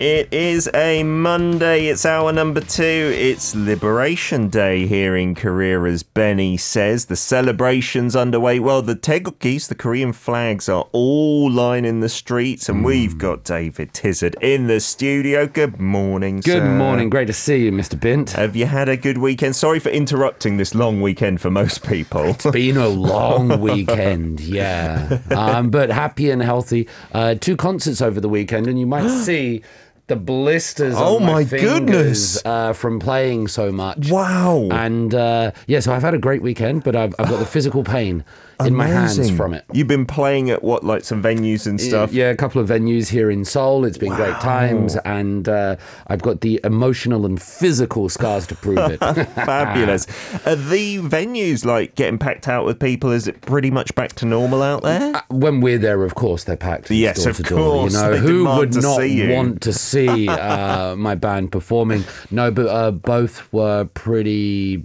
It 0.00 0.32
is 0.32 0.70
a 0.74 1.02
Monday. 1.02 1.86
It's 1.86 2.06
hour 2.06 2.32
number 2.32 2.60
two. 2.60 2.82
It's 3.16 3.56
Liberation 3.56 4.48
Day 4.48 4.86
here 4.86 5.16
in 5.16 5.34
Korea, 5.34 5.82
as 5.82 6.04
Benny 6.04 6.56
says. 6.56 7.06
The 7.06 7.16
celebrations 7.16 8.14
underway. 8.14 8.60
Well, 8.60 8.80
the 8.80 8.94
taegukgis, 8.94 9.66
the 9.66 9.74
Korean 9.74 10.12
flags, 10.12 10.68
are 10.68 10.86
all 10.92 11.50
lining 11.50 11.98
the 11.98 12.08
streets, 12.08 12.68
and 12.68 12.84
we've 12.84 13.18
got 13.18 13.42
David 13.42 13.92
Tizzard 13.92 14.36
in 14.40 14.68
the 14.68 14.78
studio. 14.78 15.48
Good 15.48 15.80
morning, 15.80 16.36
Good 16.36 16.62
sir. 16.62 16.76
morning. 16.76 17.10
Great 17.10 17.26
to 17.26 17.32
see 17.32 17.64
you, 17.64 17.72
Mr. 17.72 17.98
Bint. 17.98 18.30
Have 18.30 18.54
you 18.54 18.66
had 18.66 18.88
a 18.88 18.96
good 18.96 19.18
weekend? 19.18 19.56
Sorry 19.56 19.80
for 19.80 19.88
interrupting 19.88 20.58
this 20.58 20.76
long 20.76 21.02
weekend 21.02 21.40
for 21.40 21.50
most 21.50 21.84
people. 21.84 22.22
It's 22.26 22.48
been 22.48 22.76
a 22.76 22.86
long 22.88 23.60
weekend, 23.60 24.38
yeah. 24.38 25.18
Um, 25.32 25.70
but 25.70 25.90
happy 25.90 26.30
and 26.30 26.40
healthy. 26.40 26.88
Uh, 27.10 27.34
two 27.34 27.56
concerts 27.56 28.00
over 28.00 28.20
the 28.20 28.28
weekend, 28.28 28.68
and 28.68 28.78
you 28.78 28.86
might 28.86 29.08
see 29.24 29.64
the 30.08 30.16
blisters. 30.16 30.94
Oh 30.96 31.16
on 31.16 31.22
my, 31.22 31.32
my 31.32 31.44
fingers, 31.44 31.70
goodness. 31.70 32.44
Uh, 32.44 32.72
from 32.72 32.98
playing 32.98 33.48
so 33.48 33.70
much. 33.70 34.10
wow. 34.10 34.68
And 34.72 35.14
uh, 35.14 35.52
yeah, 35.66 35.80
so 35.80 35.92
I've 35.92 36.02
had 36.02 36.14
a 36.14 36.18
great 36.18 36.42
weekend, 36.42 36.82
but 36.82 36.96
I've, 36.96 37.14
I've 37.18 37.28
got 37.28 37.38
the 37.38 37.46
physical 37.58 37.84
pain 37.84 38.24
in 38.64 38.74
my 38.74 38.86
hands 38.86 39.30
from 39.30 39.54
it. 39.54 39.64
You've 39.72 39.86
been 39.86 40.06
playing 40.06 40.50
at 40.50 40.62
what, 40.62 40.82
like 40.82 41.04
some 41.04 41.22
venues 41.22 41.66
and 41.66 41.80
stuff? 41.80 42.12
Yeah, 42.12 42.30
a 42.30 42.36
couple 42.36 42.60
of 42.60 42.68
venues 42.68 43.08
here 43.08 43.30
in 43.30 43.44
Seoul. 43.44 43.84
It's 43.84 43.98
been 43.98 44.14
great 44.14 44.34
times, 44.40 44.96
and 45.04 45.48
uh, 45.48 45.76
I've 46.08 46.22
got 46.22 46.40
the 46.40 46.60
emotional 46.64 47.24
and 47.24 47.40
physical 47.40 48.08
scars 48.08 48.46
to 48.48 48.54
prove 48.56 48.78
it. 48.78 48.98
Fabulous. 49.34 50.06
Are 50.46 50.56
the 50.56 50.98
venues 50.98 51.64
like 51.64 51.94
getting 51.94 52.18
packed 52.18 52.48
out 52.48 52.64
with 52.64 52.80
people? 52.80 53.10
Is 53.12 53.28
it 53.28 53.40
pretty 53.42 53.70
much 53.70 53.94
back 53.94 54.14
to 54.14 54.26
normal 54.26 54.62
out 54.62 54.82
there? 54.82 55.16
Uh, 55.16 55.22
when 55.28 55.60
we're 55.60 55.78
there, 55.78 56.02
of 56.02 56.14
course, 56.14 56.44
they're 56.44 56.56
packed. 56.56 56.90
Yes, 56.90 57.22
door 57.22 57.30
of 57.30 57.36
to 57.36 57.42
door, 57.44 57.58
course, 57.58 57.92
You 57.92 57.98
know, 58.00 58.16
who 58.16 58.44
would 58.44 58.74
not 58.74 59.00
want 59.36 59.62
to 59.62 59.72
see 59.72 59.97
uh, 60.06 60.94
my 60.96 61.14
band 61.14 61.50
performing? 61.50 62.04
No, 62.30 62.50
but 62.50 62.66
uh, 62.68 62.90
both 62.92 63.52
were 63.52 63.86
pretty. 63.94 64.84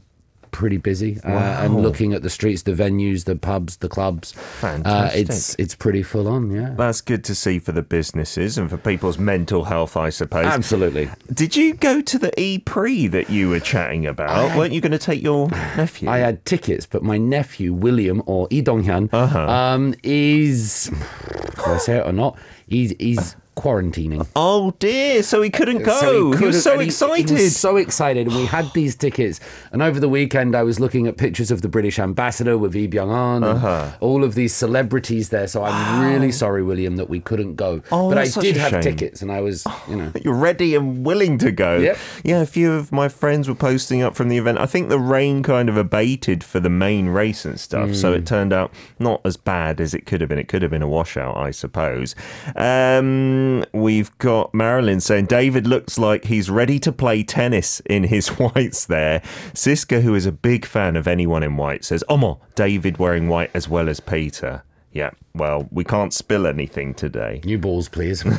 Pretty 0.52 0.78
busy, 0.78 1.20
uh, 1.23 1.30
and 1.30 1.81
looking 1.81 2.14
at 2.14 2.22
the 2.22 2.30
streets, 2.30 2.61
the 2.61 2.73
venues, 2.73 3.25
the 3.25 3.36
pubs, 3.36 3.78
the 3.78 3.89
clubs. 3.89 4.36
Uh, 4.38 4.39
Fantastic. 4.39 5.22
it's 5.22 5.55
it's 5.58 5.73
pretty 5.73 6.03
full 6.03 6.28
on, 6.28 6.52
yeah. 6.52 6.75
That's 6.78 7.02
good 7.02 7.23
to 7.23 7.33
see 7.33 7.58
for 7.58 7.72
the 7.72 7.81
businesses 7.81 8.55
and 8.59 8.70
for 8.70 8.78
people's 8.78 9.17
mental 9.17 9.64
health, 9.64 9.97
I 9.97 10.11
suppose. 10.11 10.45
Absolutely. 10.45 11.09
Did 11.33 11.55
you 11.55 11.73
go 11.73 12.02
to 12.02 12.20
the 12.20 12.39
E 12.39 12.59
Pre 12.59 13.08
that 13.08 13.31
you 13.31 13.50
were 13.50 13.59
chatting 13.61 14.05
about? 14.05 14.55
Weren't 14.55 14.73
you 14.73 14.80
going 14.80 14.92
to 14.92 15.00
take 15.00 15.23
your 15.23 15.50
nephew? 15.75 16.08
I 16.08 16.20
had 16.20 16.45
tickets, 16.45 16.86
but 16.86 17.02
my 17.02 17.17
nephew 17.17 17.73
William 17.73 18.22
or 18.27 18.48
Lee 18.52 18.61
Donghyun 18.61 19.09
Uh-huh. 19.11 19.39
um, 19.50 19.95
is. 20.03 20.92
Can 21.55 21.73
I 21.73 21.77
say 21.80 21.98
it 21.98 22.05
or 22.05 22.14
not? 22.14 22.38
He's 22.67 22.94
he's 23.00 23.36
quarantining. 23.55 24.25
oh 24.35 24.71
dear, 24.79 25.23
so 25.23 25.41
he 25.41 25.49
couldn't 25.49 25.83
go. 25.83 25.99
So 25.99 26.11
he, 26.13 26.23
was 26.29 26.37
couldn't- 26.37 26.53
so 26.61 26.71
and 26.73 26.81
he- 26.81 26.87
excited. 26.87 27.29
He 27.29 27.43
was 27.43 27.55
so 27.57 27.77
excited, 27.77 28.27
and 28.27 28.35
we 28.35 28.45
had 28.45 28.71
these 28.73 28.95
tickets. 28.95 29.39
And 29.71 29.81
over 29.81 29.99
the 29.99 30.09
weekend, 30.09 30.55
I 30.55 30.63
was 30.63 30.79
looking 30.79 31.07
at 31.07 31.17
pictures 31.17 31.51
of 31.51 31.61
the 31.61 31.67
British 31.69 31.99
ambassador 31.99 32.57
with 32.57 32.73
Lee 32.73 32.87
Byung 32.87 33.37
An, 33.37 33.43
Uh-huh. 33.43 33.91
all 33.99 34.23
of 34.23 34.35
these 34.35 34.53
celebrities 34.53 35.30
there. 35.30 35.47
So 35.47 35.63
I'm 35.63 36.02
really 36.13 36.31
sorry, 36.31 36.63
William, 36.63 36.95
that 36.97 37.09
we 37.09 37.19
couldn't 37.19 37.55
go. 37.55 37.81
Oh, 37.92 38.09
but 38.09 38.17
I 38.17 38.27
did 38.27 38.58
have 38.58 38.71
shame. 38.71 38.81
tickets, 38.81 39.21
and 39.21 39.31
I 39.31 39.42
was, 39.42 39.65
you 39.89 39.95
know. 39.97 40.11
You're 40.23 40.33
ready 40.36 40.75
and 40.75 41.05
willing 41.05 41.37
to 41.39 41.52
go. 41.52 41.77
Yep. 41.77 41.97
Yeah, 42.23 42.42
a 42.42 42.45
few 42.45 42.71
of 42.73 42.92
my 42.92 43.08
friends 43.09 43.47
were 43.47 43.55
posting 43.55 44.02
up 44.02 44.15
from 44.15 44.30
the 44.30 44.37
event. 44.37 44.58
I 44.59 44.65
think 44.65 44.89
the 44.89 44.99
rain 44.99 45.43
kind 45.43 45.69
of 45.69 45.77
abated 45.77 46.43
for 46.43 46.59
the 46.59 46.69
main 46.69 47.08
race 47.09 47.45
and 47.45 47.59
stuff, 47.59 47.93
so 47.95 48.11
Hmm. 48.11 48.17
it 48.19 48.25
turned 48.25 48.53
out 48.53 48.71
not 48.99 49.21
as 49.25 49.37
bad 49.37 49.80
as 49.81 49.93
it 49.93 50.05
could 50.05 50.21
have 50.21 50.30
been. 50.30 50.39
It 50.39 50.47
could 50.47 50.61
have 50.61 50.71
been 50.71 50.81
a 50.81 50.87
washout, 50.87 51.36
I 51.37 51.52
suppose. 51.52 52.15
Um, 52.55 53.42
we've 53.73 54.15
got 54.17 54.54
Marilyn 54.54 54.99
saying 54.99 55.26
David 55.26 55.67
looks 55.67 55.98
like 55.98 56.26
he's 56.26 56.49
ready 56.49 56.80
to 56.80 56.92
play 56.92 57.23
tennis 57.23 57.80
in 57.81 58.04
his 58.04 58.27
whites 58.39 58.86
there. 58.86 59.21
Siska, 59.54 60.02
who 60.02 60.15
is 60.15 60.26
a 60.26 60.31
big 60.31 60.65
fan 60.65 60.95
of 60.95 61.08
anyone 61.08 61.43
in 61.43 61.58
white, 61.58 61.83
says, 61.86 62.04
Omo, 62.09 62.39
David 62.55 62.98
wearing 62.98 63.27
white 63.27 63.52
as 63.54 63.67
well 63.67 63.89
as 63.89 63.99
Peter. 63.99 64.64
Yeah, 64.92 65.11
well, 65.36 65.67
we 65.71 65.83
can't 65.83 66.14
spill 66.14 66.45
anything 66.45 66.94
today. 66.94 67.42
New 67.44 67.58
balls, 67.58 67.89
please. 67.89 68.23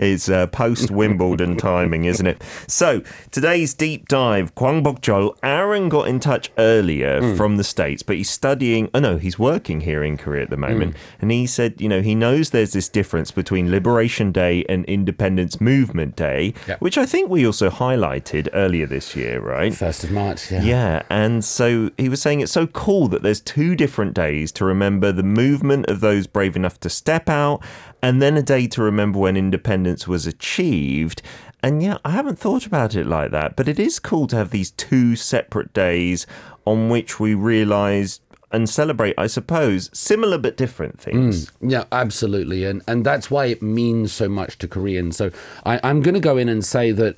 It's 0.00 0.28
uh, 0.28 0.46
post 0.48 0.90
Wimbledon 0.90 1.56
timing, 1.58 2.04
isn't 2.04 2.26
it? 2.26 2.42
So 2.66 3.02
today's 3.30 3.74
deep 3.74 4.08
dive, 4.08 4.54
Kwang 4.54 4.82
Bok-jol. 4.82 5.36
Aaron 5.42 5.88
got 5.88 6.08
in 6.08 6.20
touch 6.20 6.50
earlier 6.58 7.34
from 7.36 7.56
the 7.56 7.64
states, 7.64 8.02
but 8.02 8.16
he's 8.16 8.30
studying. 8.30 8.90
Oh 8.94 9.00
no, 9.00 9.16
he's 9.18 9.38
working 9.38 9.80
here 9.80 10.02
in 10.02 10.16
Korea 10.16 10.42
at 10.42 10.50
the 10.50 10.56
moment, 10.56 10.96
and 11.20 11.30
he 11.30 11.46
said, 11.46 11.80
you 11.80 11.88
know, 11.88 12.00
he 12.02 12.14
knows 12.14 12.50
there's 12.50 12.72
this 12.72 12.88
difference 12.88 13.30
between 13.30 13.70
Liberation 13.70 14.32
Day 14.32 14.64
and 14.68 14.84
Independence 14.86 15.60
Movement 15.60 16.16
Day, 16.16 16.54
Yep. 16.66 16.80
which 16.80 16.98
I 16.98 17.06
think 17.06 17.30
we 17.30 17.46
also 17.46 17.70
highlighted 17.70 18.48
earlier 18.52 18.86
this 18.86 19.14
year, 19.16 19.40
right? 19.40 19.74
First 19.74 20.04
of 20.04 20.10
March, 20.10 20.50
yeah. 20.50 20.62
Yeah, 20.62 21.02
and 21.10 21.44
so 21.44 21.90
he 21.98 22.08
was 22.08 22.20
saying 22.20 22.40
it's 22.40 22.52
so 22.52 22.66
cool 22.66 23.08
that 23.08 23.22
there's 23.22 23.40
two 23.40 23.74
different 23.74 24.14
days 24.14 24.52
to 24.52 24.64
remember 24.64 25.12
the 25.12 25.22
movement 25.42 25.88
of 25.88 26.00
those 26.00 26.26
brave 26.26 26.56
enough 26.56 26.80
to 26.80 26.90
step 26.90 27.28
out, 27.28 27.62
and 28.02 28.20
then 28.20 28.36
a 28.36 28.42
day 28.42 28.66
to 28.66 28.82
remember 28.82 29.18
when 29.20 29.36
independence 29.36 30.08
was 30.08 30.26
achieved. 30.26 31.22
And 31.62 31.82
yeah, 31.82 31.98
I 32.04 32.10
haven't 32.10 32.38
thought 32.38 32.66
about 32.66 32.94
it 32.94 33.06
like 33.06 33.30
that, 33.30 33.54
but 33.56 33.68
it 33.68 33.78
is 33.78 33.98
cool 34.00 34.26
to 34.28 34.36
have 34.36 34.50
these 34.50 34.70
two 34.72 35.16
separate 35.16 35.72
days 35.72 36.26
on 36.64 36.88
which 36.88 37.20
we 37.20 37.34
realize 37.34 38.20
and 38.50 38.68
celebrate, 38.68 39.14
I 39.18 39.26
suppose, 39.26 39.90
similar 39.92 40.38
but 40.38 40.56
different 40.56 40.98
things. 40.98 41.50
Mm, 41.50 41.70
yeah, 41.70 41.84
absolutely, 41.92 42.64
and 42.64 42.82
and 42.88 43.04
that's 43.04 43.30
why 43.30 43.46
it 43.46 43.62
means 43.62 44.12
so 44.12 44.28
much 44.28 44.58
to 44.58 44.68
Koreans. 44.68 45.16
So 45.16 45.30
I, 45.66 45.80
I'm 45.82 46.00
going 46.02 46.14
to 46.14 46.20
go 46.20 46.36
in 46.36 46.48
and 46.48 46.64
say 46.64 46.92
that 46.92 47.16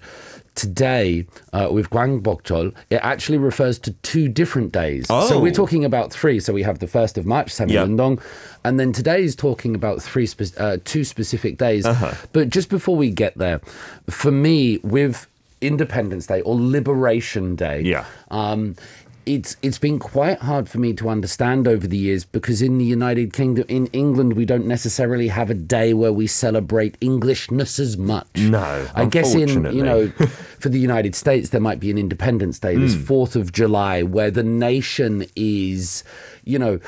today 0.60 1.26
uh, 1.52 1.68
with 1.72 1.88
Bokchol, 1.90 2.72
it 2.90 3.00
actually 3.02 3.38
refers 3.38 3.78
to 3.80 3.90
two 4.02 4.28
different 4.28 4.72
days. 4.72 5.06
So 5.06 5.14
Oh. 5.36 5.40
we're 5.40 5.52
talking 5.62 5.84
about 5.84 6.12
three. 6.12 6.38
So 6.40 6.52
we 6.52 6.62
have 6.62 6.78
the 6.78 6.86
first 6.86 7.16
of 7.18 7.24
March, 7.26 7.48
Yeah. 7.58 7.66
Samil 7.66 7.86
Undong, 7.88 8.20
and 8.64 8.78
then 8.78 8.92
today 8.92 9.22
is 9.24 9.34
talking 9.34 9.74
about 9.74 10.02
three 10.02 10.26
spe- 10.26 10.58
uh, 10.58 10.76
two 10.84 11.04
specific 11.04 11.56
days. 11.58 11.86
Uh-huh. 11.86 12.12
But 12.32 12.50
just 12.50 12.68
before 12.68 12.96
we 12.96 13.10
get 13.10 13.36
there, 13.38 13.60
for 14.08 14.30
me 14.30 14.78
with 14.82 15.26
Independence 15.60 16.26
Day 16.26 16.40
or 16.42 16.54
Liberation 16.76 17.54
Day, 17.56 17.80
Yeah. 17.84 18.04
um, 18.30 18.76
it's 19.26 19.56
it's 19.62 19.78
been 19.78 19.98
quite 19.98 20.38
hard 20.38 20.68
for 20.68 20.78
me 20.78 20.92
to 20.94 21.08
understand 21.08 21.68
over 21.68 21.86
the 21.86 21.96
years 21.96 22.24
because 22.24 22.62
in 22.62 22.78
the 22.78 22.84
United 22.84 23.32
Kingdom, 23.32 23.64
in 23.68 23.86
England, 23.88 24.32
we 24.34 24.44
don't 24.44 24.66
necessarily 24.66 25.28
have 25.28 25.50
a 25.50 25.54
day 25.54 25.94
where 25.94 26.12
we 26.12 26.26
celebrate 26.26 26.96
Englishness 27.00 27.78
as 27.78 27.96
much. 27.96 28.26
No, 28.36 28.86
I 28.94 29.04
guess 29.06 29.34
in 29.34 29.72
you 29.74 29.82
know, 29.82 30.08
for 30.58 30.68
the 30.68 30.78
United 30.78 31.14
States, 31.14 31.50
there 31.50 31.60
might 31.60 31.80
be 31.80 31.90
an 31.90 31.98
Independence 31.98 32.58
Day, 32.58 32.76
this 32.76 32.94
Hmm. 32.94 33.02
Fourth 33.02 33.36
of 33.36 33.52
July, 33.52 34.02
where 34.02 34.30
the 34.30 34.42
nation 34.44 35.26
is, 35.36 36.02
you 36.44 36.58
know. 36.58 36.80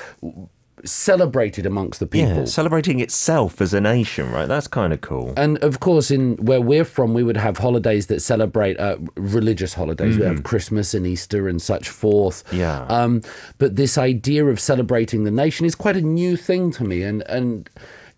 Celebrated 0.84 1.66
amongst 1.66 2.00
the 2.00 2.06
people. 2.06 2.28
Yeah, 2.28 2.44
celebrating 2.44 3.00
itself 3.00 3.60
as 3.60 3.72
a 3.72 3.80
nation, 3.80 4.30
right? 4.32 4.46
That's 4.46 4.66
kind 4.66 4.92
of 4.92 5.00
cool. 5.00 5.32
And 5.36 5.58
of 5.58 5.80
course, 5.80 6.10
in 6.10 6.36
where 6.36 6.60
we're 6.60 6.84
from, 6.84 7.14
we 7.14 7.22
would 7.22 7.36
have 7.36 7.58
holidays 7.58 8.08
that 8.08 8.20
celebrate 8.20 8.78
uh, 8.80 8.96
religious 9.16 9.74
holidays. 9.74 10.18
We 10.18 10.24
have 10.24 10.42
Christmas 10.42 10.94
and 10.94 11.06
Easter 11.06 11.48
and 11.48 11.62
such 11.62 11.88
forth. 11.88 12.42
Yeah. 12.52 12.84
Um, 12.86 13.22
but 13.58 13.76
this 13.76 13.96
idea 13.96 14.46
of 14.46 14.58
celebrating 14.58 15.24
the 15.24 15.30
nation 15.30 15.66
is 15.66 15.74
quite 15.74 15.96
a 15.96 16.02
new 16.02 16.36
thing 16.36 16.72
to 16.72 16.84
me, 16.84 17.02
and 17.02 17.22
and 17.22 17.70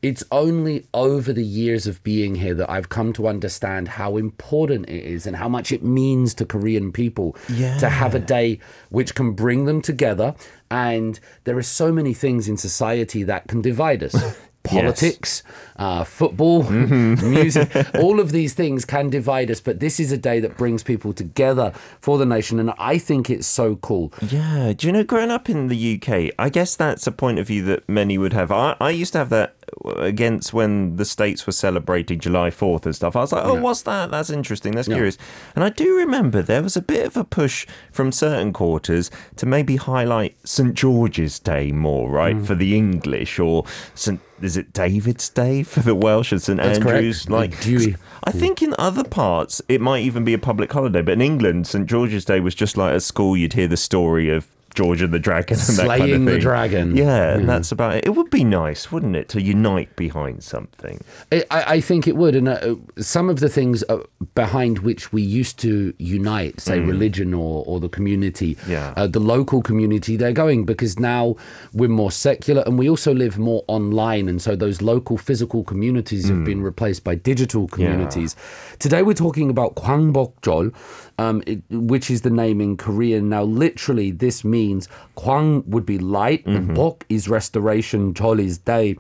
it's 0.05 0.23
only 0.31 0.87
over 0.93 1.33
the 1.33 1.43
years 1.43 1.87
of 1.87 2.03
being 2.03 2.35
here 2.35 2.53
that 2.53 2.69
I've 2.69 2.91
come 2.91 3.15
to 3.15 3.27
understand 3.27 3.89
how 3.89 4.19
important 4.19 4.87
it 4.87 5.03
is 5.03 5.27
and 5.27 5.35
how 5.35 5.49
much 5.49 5.73
it 5.73 5.83
means 5.83 6.35
to 6.35 6.45
Korean 6.45 6.93
people 6.93 7.35
to 7.79 7.89
have 7.89 8.15
a 8.15 8.19
day 8.19 8.61
which 8.91 9.15
can 9.15 9.33
bring 9.33 9.65
them 9.65 9.81
together. 9.81 10.35
And 10.71 11.19
there 11.45 11.57
are 11.57 11.63
so 11.63 11.91
many 11.91 12.13
things 12.13 12.49
in 12.49 12.59
society 12.59 13.23
that 13.23 13.49
can 13.49 13.63
divide 13.63 14.03
us. 14.03 14.15
Politics, 14.65 15.43
uh, 15.77 16.05
football, 16.05 16.63
music, 16.71 17.71
all 17.97 18.19
of 18.19 18.33
these 18.33 18.55
things 18.55 18.87
can 18.87 19.11
divide 19.11 19.51
us, 19.51 19.61
but 19.61 19.79
this 19.79 20.01
is 20.01 20.11
a 20.11 20.17
day 20.17 20.41
that 20.41 20.57
brings 20.57 20.83
people 20.83 21.13
together 21.13 21.71
for 22.01 22.17
the 22.17 22.25
nation, 22.25 22.59
and 22.59 22.73
I 22.79 22.97
think 22.97 23.29
it's 23.29 23.47
so 23.47 23.77
cool. 23.77 24.11
Yeah, 24.27 24.73
do 24.75 24.87
you 24.87 24.93
know, 24.95 25.05
growing 25.05 25.31
up 25.31 25.51
in 25.51 25.69
the 25.69 26.01
UK, 26.01 26.33
I 26.39 26.49
guess 26.49 26.77
that's 26.77 27.07
a 27.07 27.13
point 27.13 27.39
of 27.39 27.47
view 27.47 27.63
that 27.65 27.87
many 27.87 28.17
would 28.17 28.33
have. 28.33 28.51
I, 28.51 28.75
I 28.81 28.89
used 28.89 29.13
to 29.13 29.19
have 29.19 29.29
that 29.29 29.55
against 29.97 30.53
when 30.53 30.97
the 30.97 31.05
states 31.05 31.47
were 31.47 31.53
celebrating 31.53 32.19
July 32.19 32.51
4th 32.51 32.85
and 32.87 32.95
stuff. 32.95 33.17
I 33.17 33.21
was 33.21 33.33
like, 33.33 33.45
oh, 33.45 33.61
what's 33.61 33.83
that? 33.83 34.11
That's 34.11 34.31
interesting. 34.31 34.73
That's 34.73 34.89
Yeah. 34.89 34.95
curious. 34.97 35.19
And 35.55 35.65
I 35.65 35.69
do 35.71 35.97
remember 35.97 36.43
there 36.43 36.63
was 36.63 36.77
a 36.77 36.83
bit 36.83 37.07
of 37.07 37.17
a 37.17 37.25
push 37.25 37.67
from 37.93 38.13
certain 38.13 38.53
quarters 38.53 39.11
to 39.37 39.47
maybe 39.47 39.77
highlight 39.77 40.37
St. 40.45 40.75
George's 40.75 41.39
Day 41.39 41.73
more, 41.73 42.11
right, 42.11 42.37
Mm. 42.37 42.47
for 42.47 42.55
the 42.55 42.77
English, 42.77 43.39
or 43.39 43.65
St. 43.95 44.21
Is 44.43 44.57
it 44.57 44.73
David's 44.73 45.29
Day 45.29 45.63
for 45.63 45.81
the 45.81 45.95
Welsh 45.95 46.33
and 46.33 46.43
St. 46.43 46.59
That's 46.61 46.79
correct. 46.79 46.97
Andrews? 46.97 47.31
Like, 47.31 47.61
Dewi. 47.61 47.95
I 48.25 48.33
think 48.33 48.63
in 48.63 48.75
other 48.79 49.05
parts 49.05 49.63
it 49.69 49.81
might 49.81 50.03
even 50.03 50.25
be 50.25 50.35
a 50.35 50.39
public 50.39 50.73
holiday, 50.73 51.03
but 51.03 51.13
in 51.13 51.21
England, 51.21 51.67
St. 51.69 51.87
George's 51.87 52.25
Day 52.25 52.41
was 52.41 52.55
just 52.55 52.77
like 52.77 52.93
at 52.95 53.03
school 53.03 53.37
you'd 53.37 53.53
hear 53.53 53.69
the 53.69 53.77
story 53.77 54.29
of 54.29 54.47
George 54.75 55.01
and 55.03 55.13
the 55.15 55.19
Dragon 55.19 55.59
and 55.59 55.77
that 55.79 55.87
kind 55.87 56.01
Slaying 56.03 56.29
of 56.29 56.35
the 56.35 56.39
dragon. 56.41 56.97
Yeah, 56.97 57.35
and 57.37 57.49
that's 57.49 57.73
about 57.73 57.95
it. 57.97 58.05
It 58.07 58.11
would 58.11 58.31
be 58.31 58.45
nice, 58.45 58.91
wouldn't 58.93 59.17
it, 59.17 59.29
to 59.31 59.41
unite 59.41 59.95
behind 59.97 60.43
something? 60.43 61.01
I, 61.33 61.45
I 61.51 61.81
think 61.81 62.07
it 62.09 62.17
would, 62.17 62.35
and 62.35 62.49
uh, 62.49 62.75
some 62.99 63.29
of 63.31 63.41
the 63.41 63.49
things 63.49 63.85
uh, 63.89 63.99
behind 64.35 64.81
which 64.81 65.13
we 65.13 65.23
used 65.23 65.59
to 65.61 65.95
unite, 65.99 66.61
say 66.61 66.81
religion 66.81 67.33
or, 67.35 67.65
or 67.67 67.81
the 67.81 67.89
community, 67.89 68.55
Mm. 68.57 68.69
Yeah. 68.69 68.93
uh, 68.97 69.07
the 69.07 69.21
local 69.21 69.63
community, 69.63 70.17
they're 70.17 70.33
going 70.33 70.65
because 70.65 70.99
now 70.99 71.37
we're 71.73 71.89
more 71.89 72.11
secular 72.11 72.63
and 72.67 72.79
we 72.79 72.89
also 72.89 73.15
live 73.15 73.39
more 73.39 73.63
online, 73.69 74.29
and 74.29 74.43
so 74.43 74.57
those 74.57 74.83
local 74.83 75.17
physical 75.17 75.65
communities 75.65 76.29
have 76.29 76.39
Mm. 76.39 76.45
been 76.45 76.63
replaced 76.63 77.05
by 77.05 77.15
digital 77.15 77.69
communities. 77.69 78.35
Today 78.79 79.03
we're 79.03 79.15
talking 79.15 79.51
about 79.51 79.77
Kwangbokjol, 79.77 80.73
um, 81.19 81.43
it, 81.47 81.63
which 81.71 82.11
is 82.11 82.23
the 82.23 82.31
name 82.31 82.61
in 82.61 82.77
Korean. 82.77 83.29
Now, 83.29 83.45
literally, 83.45 84.11
this 84.11 84.45
means 84.45 84.89
Kwang 85.15 85.63
would 85.67 85.87
be 85.87 85.99
light, 85.99 86.45
Mm-hmm. 86.45 86.57
and 86.57 86.75
Bok 86.75 87.05
is 87.09 87.29
restoration, 87.29 88.15
Jol 88.15 88.41
is 88.41 88.59
day, 88.59 88.97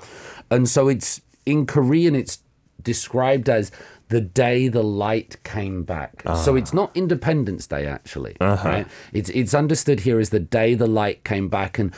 and 0.50 0.68
so 0.68 0.88
it's 0.88 1.20
in 1.46 1.66
Korean. 1.66 2.14
It's 2.14 2.38
described 2.82 3.48
as 3.48 3.70
the 4.08 4.20
day 4.20 4.68
the 4.68 4.82
light 4.82 5.42
came 5.44 5.82
back. 5.82 6.22
So 6.44 6.54
it's 6.54 6.72
not 6.74 6.90
Independence 6.94 7.66
Day 7.66 7.86
actually. 7.86 8.36
Right? 8.64 8.86
It's 9.12 9.30
it's 9.30 9.54
understood 9.54 10.00
here 10.00 10.20
as 10.20 10.30
the 10.30 10.40
day 10.40 10.74
the 10.74 10.86
light 10.86 11.24
came 11.24 11.48
back 11.48 11.78
and 11.78 11.92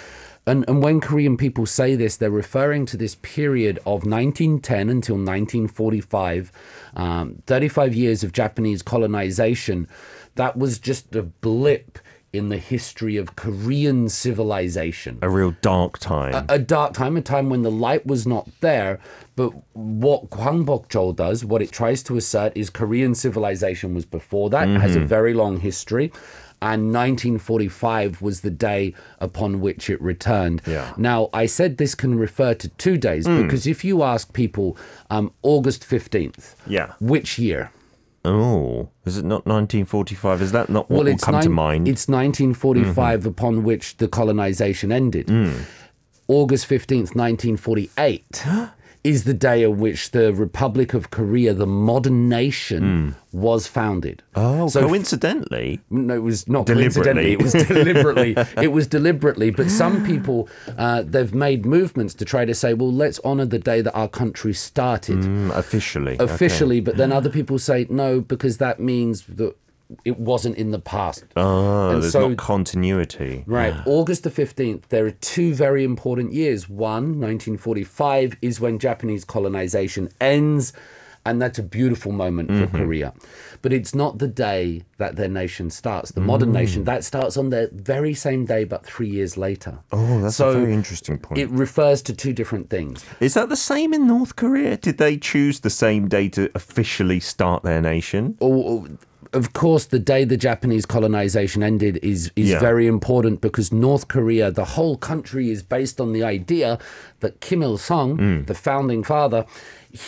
and, 0.47 0.65
and 0.69 0.83
when 0.83 1.01
Korean 1.01 1.37
people 1.37 1.67
say 1.67 1.97
this, 1.97 2.17
they're 2.17 2.31
referring 2.31 2.87
to 2.87 2.97
this 2.97 3.17
period 3.17 3.79
of 3.79 4.07
1910 4.07 4.89
until 4.89 5.17
1945, 5.17 6.53
um, 6.95 7.43
35 7.47 7.95
years 7.95 8.23
of 8.23 8.33
Japanese 8.33 8.83
colonization. 8.83 9.89
That 10.37 10.57
was 10.57 10.79
just 10.79 11.17
a 11.17 11.23
blip 11.25 11.99
in 12.33 12.49
the 12.49 12.59
history 12.59 13.17
of 13.17 13.35
Korean 13.35 14.09
civilization 14.09 15.19
A 15.23 15.29
real 15.29 15.55
dark 15.63 15.99
time. 15.99 16.45
a 16.49 16.59
dark 16.59 16.93
time, 16.93 17.17
a 17.17 17.23
time 17.23 17.49
when 17.49 17.63
the 17.63 17.71
light 17.71 18.07
was 18.07 18.27
not 18.27 18.49
there. 18.61 19.01
But 19.37 19.53
what 19.75 20.31
Gwangbokjol 20.31 21.17
does, 21.17 21.45
what 21.45 21.63
it 21.63 21.71
tries 21.73 22.03
to 22.05 22.17
assert, 22.17 22.53
is 22.57 22.71
Korean 22.71 23.15
civilization 23.15 23.95
was 23.95 24.05
before 24.05 24.51
that, 24.51 24.69
has 24.69 24.97
a 24.97 25.01
very 25.01 25.35
long 25.35 25.61
history. 25.61 26.13
And 26.63 26.93
1945 26.93 28.23
was 28.23 28.41
the 28.41 28.51
day 28.51 28.95
upon 29.21 29.61
which 29.61 29.91
it 29.91 30.01
returned. 30.01 30.63
Yeah. 30.67 30.95
Now, 30.97 31.29
I 31.33 31.47
said 31.47 31.77
this 31.77 31.95
can 31.95 32.19
refer 32.19 32.55
to 32.55 32.69
two 32.71 32.97
days 32.97 33.27
hmm. 33.27 33.43
because 33.43 33.67
if 33.67 33.85
you 33.85 34.03
ask 34.03 34.33
people 34.33 34.77
um, 35.11 35.33
August 35.43 35.83
15th, 35.89 36.55
Yeah. 36.67 36.95
which 36.99 37.39
year? 37.39 37.71
oh, 38.27 38.89
is 39.05 39.19
it 39.19 39.25
not 39.25 39.47
1945? 39.47 40.43
Is 40.43 40.53
that 40.53 40.69
not 40.69 40.91
what 40.91 41.05
will 41.05 41.07
it's 41.07 41.25
come 41.25 41.41
to 41.41 41.49
mind? 41.49 41.89
It's 41.89 42.09
1945 42.09 43.21
mm-hmm. 43.21 43.29
upon 43.29 43.63
which 43.63 43.97
the 43.99 44.09
colonization 44.09 44.93
ended. 44.93 45.29
Hmm. 45.29 45.53
August 46.29 46.69
15th, 46.69 47.15
1948 47.15 48.45
is 49.07 49.23
the 49.25 49.35
day 49.35 49.65
on 49.65 49.79
which 49.79 50.11
the 50.11 50.35
Republic 50.35 50.93
of 50.95 51.11
Korea, 51.11 51.55
the 51.55 51.67
modern 51.67 52.29
nation, 52.29 53.15
was 53.33 53.67
founded. 53.67 54.23
oh, 54.35 54.69
so 54.69 54.81
coincidentally. 54.87 55.81
no, 55.91 56.15
it 56.15 56.23
was 56.23 56.49
not 56.49 56.67
Deliberately. 56.67 56.93
coincidentally. 56.95 57.33
It 57.33 57.43
was 57.43 57.53
deliberately. 57.69 58.37
it 58.67 58.73
was 58.73 58.87
deliberately. 58.87 59.51
But 59.51 59.71
some 59.71 60.05
people, 60.05 60.49
uh, 60.77 61.03
they've 61.07 61.35
made 61.35 61.65
movements 61.65 62.15
to 62.15 62.25
try 62.25 62.45
to 62.45 62.55
say, 62.55 62.75
well, 62.75 62.93
let's 62.93 63.21
honor 63.25 63.47
the 63.47 63.59
day 63.59 63.81
that 63.83 63.93
our 63.95 64.09
country 64.09 64.53
started 64.55 65.19
Mm, 65.19 65.51
officially. 65.57 66.15
okay. 66.19 66.25
officially. 66.25 66.81
But 66.81 66.97
then 66.97 67.13
other 67.13 67.31
people 67.31 67.59
say 67.59 67.87
no 67.89 68.21
because 68.21 68.59
that 68.59 68.81
means 68.81 69.25
that 69.27 69.55
it 70.05 70.19
wasn't 70.19 70.57
in 70.57 70.71
the 70.73 70.79
past. 70.79 71.25
Oh, 71.37 71.91
And 71.91 72.03
there's 72.03 72.13
so- 72.13 72.29
not 72.29 72.39
continuity. 72.39 73.45
Right. 73.47 73.75
August 73.87 74.25
the 74.25 74.31
15th, 74.31 74.89
there 74.89 75.07
are 75.07 75.11
two 75.13 75.55
very 75.55 75.85
important 75.85 76.33
years. 76.33 76.69
One, 76.69 77.21
1945, 77.21 78.37
is 78.43 78.61
when 78.61 78.79
Japanese 78.79 79.25
colonization 79.25 80.09
ends, 80.21 80.73
and 81.25 81.43
that's 81.43 81.59
a 81.59 81.63
beautiful 81.63 82.13
moment 82.13 82.49
for 82.51 82.67
Mm-hmm. 82.67 82.77
Korea. 82.77 83.13
But 83.63 83.73
it's 83.73 83.95
not 83.95 84.19
the 84.19 84.29
day 84.29 84.83
that 84.99 85.17
their 85.17 85.29
nation 85.29 85.71
starts. 85.71 86.13
The 86.13 86.21
modern 86.21 86.51
Mm. 86.51 86.53
nation, 86.53 86.85
that 86.85 87.03
starts 87.05 87.37
on 87.37 87.51
the 87.51 87.69
very 87.73 88.15
same 88.15 88.45
day, 88.45 88.63
but 88.65 88.87
three 88.87 89.09
years 89.09 89.37
later. 89.37 89.79
Oh, 89.93 90.21
that's 90.21 90.37
So 90.37 90.51
a 90.51 90.53
very 90.61 90.73
interesting 90.73 91.19
point. 91.19 91.39
It 91.41 91.51
refers 91.51 92.01
to 92.03 92.13
two 92.15 92.33
different 92.33 92.71
things. 92.71 93.05
Is 93.19 93.35
that 93.35 93.49
the 93.49 93.57
same 93.57 93.93
in 93.93 94.07
North 94.07 94.37
Korea? 94.37 94.77
Did 94.77 94.99
they 94.99 95.17
choose 95.17 95.61
the 95.61 95.71
same 95.71 96.07
day 96.07 96.29
to 96.31 96.49
officially 96.55 97.19
start 97.19 97.65
their 97.65 97.81
nation? 97.81 98.37
Oh, 98.41 98.87
of 99.33 99.53
course, 99.53 99.87
the 99.87 99.99
day 99.99 100.25
the 100.25 100.37
Japanese 100.37 100.87
colonization 100.87 101.63
ended 101.63 101.99
is 102.03 102.31
is 102.37 102.51
Yeah. 102.51 102.61
very 102.61 102.87
important 102.87 103.41
because 103.41 103.73
North 103.73 104.09
Korea, 104.09 104.51
the 104.51 104.65
whole 104.77 104.97
country, 104.97 105.51
is 105.51 105.63
based 105.63 106.01
on 106.01 106.13
the 106.13 106.23
idea 106.23 106.79
that 107.21 107.41
Kim 107.41 107.63
Il 107.63 107.79
Sung, 107.79 108.17
Mm. 108.19 108.47
the 108.47 108.55
founding 108.55 109.03
father, 109.05 109.45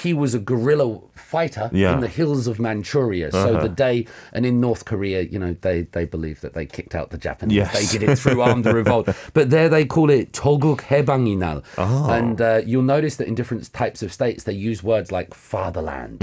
he 0.02 0.12
was 0.14 0.34
a 0.34 0.38
guerrilla 0.38 1.00
fighter 1.14 1.68
Yeah. 1.72 1.88
Uh-huh. 1.88 1.94
in 1.96 2.00
the 2.02 2.08
hills 2.08 2.46
of 2.46 2.58
Manchuria. 2.58 3.30
So 3.32 3.60
the 3.60 3.68
day, 3.68 4.06
and 4.32 4.46
in 4.46 4.60
North 4.60 4.84
Korea, 4.84 5.22
you 5.22 5.38
know, 5.38 5.54
they 5.60 5.82
they 5.82 6.04
believe 6.04 6.40
that 6.40 6.54
they 6.54 6.66
kicked 6.66 6.94
out 6.94 7.10
the 7.10 7.18
Japanese. 7.18 7.56
Yes. 7.56 7.72
They 7.92 7.98
did 7.98 8.08
it 8.08 8.16
through 8.18 8.40
armed 8.40 8.66
revolt. 8.80 9.08
But 9.34 9.50
there 9.50 9.68
they 9.68 9.84
call 9.84 10.10
it 10.10 10.32
Choguk 10.32 10.80
Hebanginal. 10.82 11.64
Oh. 11.76 12.10
And 12.10 12.40
uh, 12.40 12.60
you'll 12.64 12.82
notice 12.82 13.16
that 13.16 13.28
in 13.28 13.34
different 13.34 13.72
types 13.72 14.02
of 14.02 14.12
states, 14.12 14.44
they 14.44 14.52
use 14.52 14.82
words 14.82 15.10
like 15.12 15.34
fatherland. 15.34 16.18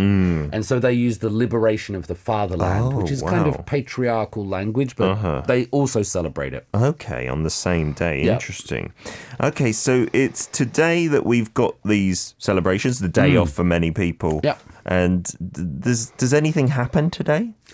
And 0.54 0.66
so 0.66 0.80
they 0.80 0.94
use 0.94 1.20
the 1.20 1.30
liberation 1.30 1.96
of 1.96 2.08
the 2.08 2.16
fatherland, 2.16 2.66
Mm. 2.86 2.94
Oh, 2.94 2.98
which 3.02 3.12
is 3.12 3.22
kind 3.22 3.44
wow. 3.44 3.50
Uh-huh. 3.50 3.60
of 3.60 3.66
patriarchal 3.66 4.46
language, 4.46 4.96
but 4.96 5.42
they 5.48 5.66
also 5.68 6.02
celebrate 6.04 6.54
it. 6.54 6.66
Okay, 6.74 7.28
on 7.28 7.44
the 7.44 7.50
same 7.50 7.94
day. 7.94 8.24
Yeah. 8.24 8.34
Interesting. 8.34 8.94
Okay, 9.42 9.72
so 9.72 10.08
it's 10.14 10.46
today 10.48 11.08
that 11.08 11.26
we've 11.26 11.54
got 11.54 11.76
these 11.84 12.36
celebrations, 12.38 13.00
the 13.00 13.08
day 13.08 13.36
off 13.36 13.55
for 13.56 13.64
many 13.64 13.92
people. 13.92 14.42
Yeah. 14.44 14.58
And 14.88 15.24
d- 15.52 15.64
does 15.80 16.12
does 16.12 16.34
anything 16.34 16.68
happen 16.68 17.10
today? 17.10 17.54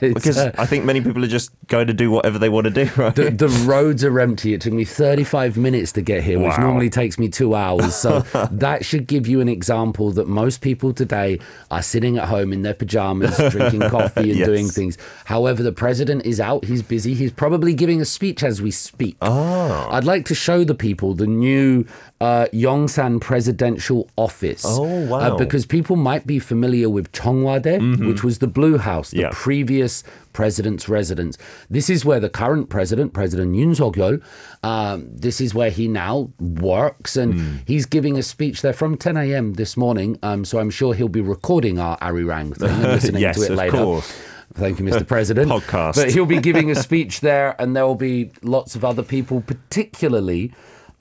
Because 0.00 0.38
uh, 0.38 0.52
I 0.58 0.66
think 0.66 0.84
many 0.84 1.00
people 1.00 1.22
are 1.24 1.28
just 1.28 1.50
going 1.66 1.86
to 1.88 1.92
do 1.92 2.10
whatever 2.10 2.38
they 2.38 2.48
want 2.48 2.64
to 2.64 2.70
do, 2.70 2.90
right? 2.96 3.14
the, 3.14 3.30
the 3.30 3.48
roads 3.66 4.04
are 4.04 4.20
empty. 4.20 4.54
It 4.54 4.60
took 4.62 4.72
me 4.72 4.84
35 4.84 5.56
minutes 5.56 5.92
to 5.92 6.02
get 6.02 6.22
here, 6.24 6.38
which 6.38 6.56
normally 6.58 6.88
takes 6.90 7.18
me 7.18 7.28
two 7.28 7.54
hours. 7.54 7.94
So 7.94 8.20
that 8.52 8.84
should 8.84 9.06
give 9.06 9.26
you 9.26 9.40
an 9.40 9.48
example 9.48 10.10
that 10.12 10.28
most 10.28 10.60
people 10.60 10.92
today 10.92 11.38
are 11.70 11.82
sitting 11.82 12.16
at 12.18 12.28
home 12.28 12.52
in 12.52 12.62
their 12.62 12.74
pajamas, 12.74 13.36
drinking 13.50 13.82
coffee 13.90 14.30
and 14.30 14.38
Yes. 14.38 14.46
doing 14.48 14.68
things. 14.68 14.96
However, 15.26 15.62
the 15.62 15.72
president 15.72 16.24
is 16.24 16.40
out. 16.40 16.64
He's 16.64 16.82
busy. 16.82 17.14
He's 17.14 17.32
probably 17.32 17.74
giving 17.74 18.00
a 18.00 18.04
speech 18.06 18.42
as 18.42 18.62
we 18.62 18.70
speak. 18.70 19.16
Ah. 19.20 19.88
I'd 19.90 20.04
like 20.04 20.24
to 20.26 20.34
show 20.34 20.64
the 20.64 20.74
people 20.74 21.14
the 21.14 21.26
new 21.26 21.84
uh, 22.20 22.46
Yongsan 22.52 23.20
presidential 23.20 24.08
office. 24.16 24.64
Oh, 24.66 25.06
wow. 25.06 25.18
Uh, 25.18 25.36
because 25.36 25.66
people 25.66 25.96
might 25.96 26.21
be 26.26 26.38
familiar 26.38 26.88
with 26.88 27.12
Cheongwadae, 27.12 28.06
which 28.06 28.22
was 28.24 28.38
the 28.38 28.46
Blue 28.46 28.78
House, 28.78 29.10
the 29.10 29.20
Yeah. 29.22 29.30
previous 29.32 30.02
president's 30.32 30.88
residence. 30.88 31.36
This 31.68 31.90
is 31.90 32.04
where 32.04 32.18
the 32.20 32.28
current 32.30 32.68
president, 32.70 33.12
President 33.12 33.54
Yoon 33.54 33.76
Suk 33.76 33.96
Yeol, 33.96 34.20
um, 34.62 35.06
this 35.14 35.40
is 35.40 35.54
where 35.54 35.70
he 35.70 35.88
now 35.88 36.30
works, 36.40 37.16
and 37.16 37.34
Hmm. 37.34 37.46
he's 37.66 37.84
giving 37.86 38.16
a 38.18 38.22
speech 38.22 38.62
there 38.62 38.72
from 38.72 38.96
10 38.96 39.16
a.m. 39.16 39.54
this 39.54 39.76
morning. 39.76 40.18
Um, 40.22 40.44
so 40.44 40.58
I'm 40.58 40.70
sure 40.70 40.94
he'll 40.94 41.08
be 41.08 41.20
recording 41.20 41.78
our 41.78 41.98
Arirang 41.98 42.56
thing 42.56 42.70
and 42.70 42.82
listening 42.96 43.22
Yes, 43.22 43.36
to 43.36 43.42
it 43.42 43.50
later. 43.50 43.52
of 43.52 43.58
later. 43.58 43.84
course. 43.84 44.12
Thank 44.54 44.78
you, 44.80 44.84
Mr. 44.84 45.06
President. 45.06 45.50
Podcast. 45.50 45.94
But 45.96 46.10
he'll 46.12 46.26
be 46.26 46.38
giving 46.40 46.70
a 46.70 46.74
speech 46.74 47.20
there, 47.20 47.54
and 47.58 47.74
there 47.76 47.86
will 47.86 47.94
be 47.94 48.30
lots 48.42 48.74
of 48.74 48.84
other 48.84 49.02
people, 49.02 49.40
particularly. 49.46 50.52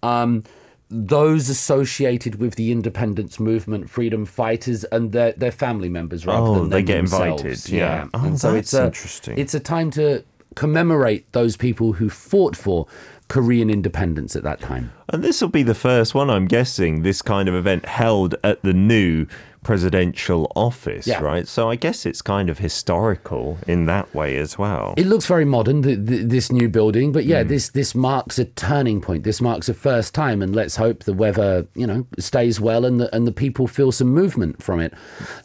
Um, 0.03 0.43
those 0.91 1.47
associated 1.49 2.35
with 2.35 2.55
the 2.55 2.71
independence 2.71 3.39
movement, 3.39 3.89
freedom 3.89 4.25
fighters, 4.25 4.83
and 4.85 5.11
their 5.11 5.31
their 5.33 5.51
family 5.51 5.89
members, 5.89 6.25
rather 6.25 6.47
Oh, 6.47 6.59
than 6.59 6.69
they 6.69 6.83
get 6.83 6.97
themselves. 6.97 7.41
invited, 7.43 7.69
yeah. 7.69 8.07
Oh, 8.13 8.25
and 8.25 8.39
so 8.39 8.53
it's 8.53 8.73
a, 8.73 8.85
interesting. 8.85 9.37
It's 9.37 9.53
a 9.53 9.59
time 9.59 9.89
to 9.91 10.23
commemorate 10.55 11.31
those 11.31 11.55
people 11.55 11.93
who 11.93 12.09
fought 12.09 12.57
for 12.57 12.85
Korean 13.29 13.69
independence 13.69 14.35
at 14.35 14.43
that 14.43 14.59
time. 14.59 14.91
And 15.07 15.23
this 15.23 15.39
will 15.41 15.47
be 15.47 15.63
the 15.63 15.73
first 15.73 16.13
one, 16.13 16.29
I'm 16.29 16.45
guessing, 16.45 17.03
this 17.03 17.21
kind 17.21 17.47
of 17.47 17.55
event 17.55 17.85
held 17.85 18.35
at 18.43 18.61
the 18.61 18.73
new 18.73 19.25
presidential 19.63 20.51
office, 20.55 21.05
Yeah. 21.07 21.21
right? 21.21 21.47
So 21.47 21.69
I 21.69 21.75
guess 21.75 22.05
it's 22.05 22.21
kind 22.21 22.49
of 22.49 22.57
historical 22.59 23.57
in 23.67 23.85
that 23.85 24.13
way 24.13 24.37
as 24.37 24.57
well. 24.57 24.93
It 24.97 25.05
looks 25.07 25.25
very 25.25 25.45
modern, 25.45 25.83
th 25.83 26.05
th 26.07 26.27
this 26.27 26.51
new 26.51 26.67
building, 26.67 27.11
but 27.11 27.25
yeah, 27.25 27.43
this 27.43 27.69
this 27.69 27.93
marks 27.93 28.39
a 28.39 28.45
turning 28.45 29.01
point. 29.01 29.23
This 29.23 29.39
marks 29.41 29.69
a 29.69 29.73
first 29.73 30.13
time, 30.15 30.41
and 30.41 30.55
let's 30.55 30.75
hope 30.77 31.03
the 31.03 31.13
weather, 31.13 31.67
you 31.75 31.85
know, 31.85 32.05
stays 32.17 32.59
well 32.59 32.85
and 32.85 32.99
the 32.99 33.15
and 33.15 33.27
the 33.27 33.31
people 33.31 33.67
feel 33.67 33.91
some 33.91 34.09
movement 34.09 34.61
from 34.63 34.79
it. 34.79 34.93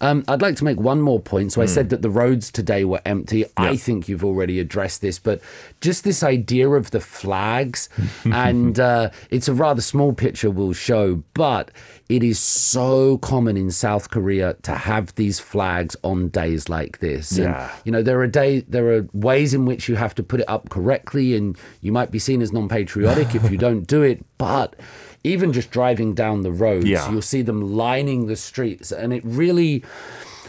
Um, 0.00 0.24
I'd 0.28 0.42
like 0.42 0.56
to 0.56 0.64
make 0.64 0.80
one 0.80 1.00
more 1.02 1.20
point. 1.20 1.52
So 1.52 1.60
I 1.62 1.66
said 1.66 1.90
that 1.90 2.02
the 2.02 2.10
roads 2.10 2.50
today 2.50 2.84
were 2.84 3.02
empty. 3.04 3.44
I 3.56 3.76
think 3.76 4.08
you've 4.08 4.24
already 4.24 4.58
addressed 4.60 5.00
this, 5.02 5.18
but 5.18 5.40
just 5.80 6.04
this 6.04 6.22
idea 6.22 6.68
of 6.70 6.90
the 6.90 7.00
flags, 7.00 7.88
and 8.24 8.80
uh, 8.80 9.10
it's 9.30 9.48
a 9.48 9.54
rather 9.54 9.82
small 9.82 10.12
picture 10.12 10.50
we'll 10.50 10.72
show, 10.72 11.22
but 11.34 11.70
it 12.08 12.22
is 12.22 12.38
so 12.38 13.18
common 13.18 13.56
in 13.56 13.70
South 13.72 14.10
Korea 14.10 14.54
to 14.62 14.72
have 14.76 15.14
these 15.16 15.40
flags 15.40 15.96
on 16.04 16.28
days 16.28 16.68
like 16.68 16.98
this. 17.00 17.32
And, 17.32 17.46
Yeah. 17.46 17.70
you 17.84 17.90
know, 17.90 18.02
there 18.02 18.20
are 18.20 18.28
day 18.28 18.60
there 18.68 18.92
are 18.94 19.08
ways 19.12 19.52
in 19.54 19.64
which 19.64 19.88
you 19.88 19.96
have 19.96 20.14
to 20.14 20.22
put 20.22 20.40
it 20.40 20.48
up 20.48 20.68
correctly, 20.70 21.34
and 21.34 21.56
you 21.80 21.90
might 21.90 22.10
be 22.12 22.18
seen 22.20 22.42
as 22.42 22.52
non-patriotic 22.52 23.34
if 23.34 23.50
you 23.50 23.58
don't 23.66 23.86
do 23.88 24.02
it. 24.02 24.24
But 24.38 24.76
even 25.24 25.52
just 25.52 25.70
driving 25.72 26.14
down 26.14 26.42
the 26.42 26.52
roads, 26.52 26.86
Yeah. 26.86 27.10
you'll 27.10 27.22
see 27.22 27.42
them 27.42 27.60
lining 27.76 28.26
the 28.26 28.36
streets, 28.36 28.92
and 28.92 29.12
it 29.12 29.22
really. 29.24 29.82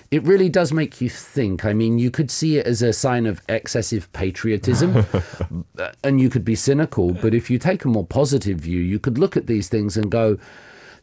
It 0.09 0.23
really 0.23 0.47
does 0.47 0.71
make 0.71 1.01
you 1.01 1.09
think. 1.09 1.65
I 1.65 1.73
mean, 1.73 1.99
you 1.99 2.09
could 2.11 2.31
see 2.31 2.57
it 2.57 2.65
as 2.65 2.81
a 2.81 2.93
sign 2.93 3.25
of 3.25 3.41
excessive 3.49 4.09
patriotism, 4.13 5.05
and 6.03 6.21
you 6.21 6.29
could 6.29 6.45
be 6.45 6.55
cynical. 6.55 7.11
But 7.11 7.33
if 7.33 7.49
you 7.49 7.59
take 7.59 7.83
a 7.83 7.89
more 7.89 8.05
positive 8.05 8.57
view, 8.59 8.79
you 8.79 8.99
could 8.99 9.17
look 9.17 9.35
at 9.35 9.47
these 9.47 9.67
things 9.67 9.97
and 9.97 10.09
go, 10.09 10.37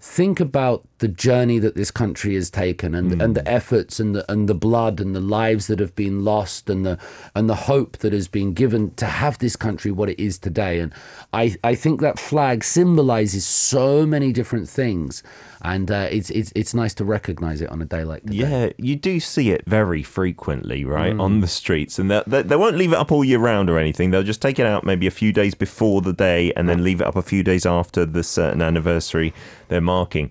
think 0.05 0.39
about 0.39 0.87
the 0.99 1.09
journey 1.09 1.59
that 1.59 1.75
this 1.77 1.91
country 1.91 2.35
has 2.35 2.51
taken 2.51 2.95
and 2.95 3.21
and 3.23 3.35
the 3.35 3.49
efforts 3.49 3.99
and 3.99 4.15
the 4.15 4.31
and 4.31 4.49
the 4.49 4.55
blood 4.55 5.01
and 5.01 5.15
the 5.15 5.21
lives 5.21 5.67
that 5.67 5.79
have 5.79 5.95
been 5.95 6.25
lost 6.25 6.69
and 6.69 6.85
the 6.85 6.99
and 7.35 7.49
the 7.49 7.55
hope 7.55 7.97
that 7.99 8.13
has 8.13 8.29
been 8.29 8.53
given 8.53 8.91
to 8.97 9.07
have 9.07 9.39
this 9.39 9.57
country 9.57 9.91
what 9.91 10.11
it 10.11 10.23
is 10.23 10.39
today. 10.39 10.79
And 10.81 10.93
I 11.33 11.57
I 11.65 11.75
think 11.75 12.03
that 12.03 12.19
flag 12.19 12.63
symbolizes 12.65 13.47
so 13.47 14.05
many 14.05 14.31
different 14.31 14.69
things. 14.69 15.23
And 15.63 15.91
uh, 15.91 16.09
it's 16.11 16.29
it's 16.29 16.53
it's 16.55 16.75
nice 16.75 16.93
to 16.95 17.07
recognize 17.07 17.63
it 17.63 17.71
on 17.71 17.81
a 17.81 17.87
day 17.87 18.05
like 18.05 18.23
today. 18.25 18.37
Yeah, 18.37 18.69
you 18.77 18.97
do 18.97 19.19
see 19.19 19.51
it 19.51 19.65
very 19.67 20.03
frequently, 20.03 20.85
right, 20.85 21.19
on 21.19 21.41
the 21.41 21.47
streets, 21.47 21.99
and 21.99 22.11
they, 22.11 22.43
they 22.43 22.57
won't 22.57 22.77
leave 22.77 22.93
it 22.93 22.99
up 22.99 23.11
all 23.11 23.25
year 23.25 23.39
round 23.39 23.71
or 23.71 23.79
anything. 23.79 24.11
They'll 24.11 24.23
just 24.23 24.43
take 24.43 24.59
it 24.59 24.67
out 24.67 24.85
maybe 24.85 25.07
a 25.07 25.11
few 25.11 25.33
days 25.33 25.55
before 25.55 26.03
the 26.03 26.13
day, 26.13 26.53
and 26.55 26.69
then 26.69 26.85
leave 26.85 27.01
it 27.01 27.07
up 27.07 27.17
a 27.17 27.23
few 27.23 27.43
days 27.43 27.65
after 27.65 28.05
the 28.05 28.23
certain 28.23 28.61
anniversary 28.61 29.33
they're 29.69 29.81
marking. 29.81 30.31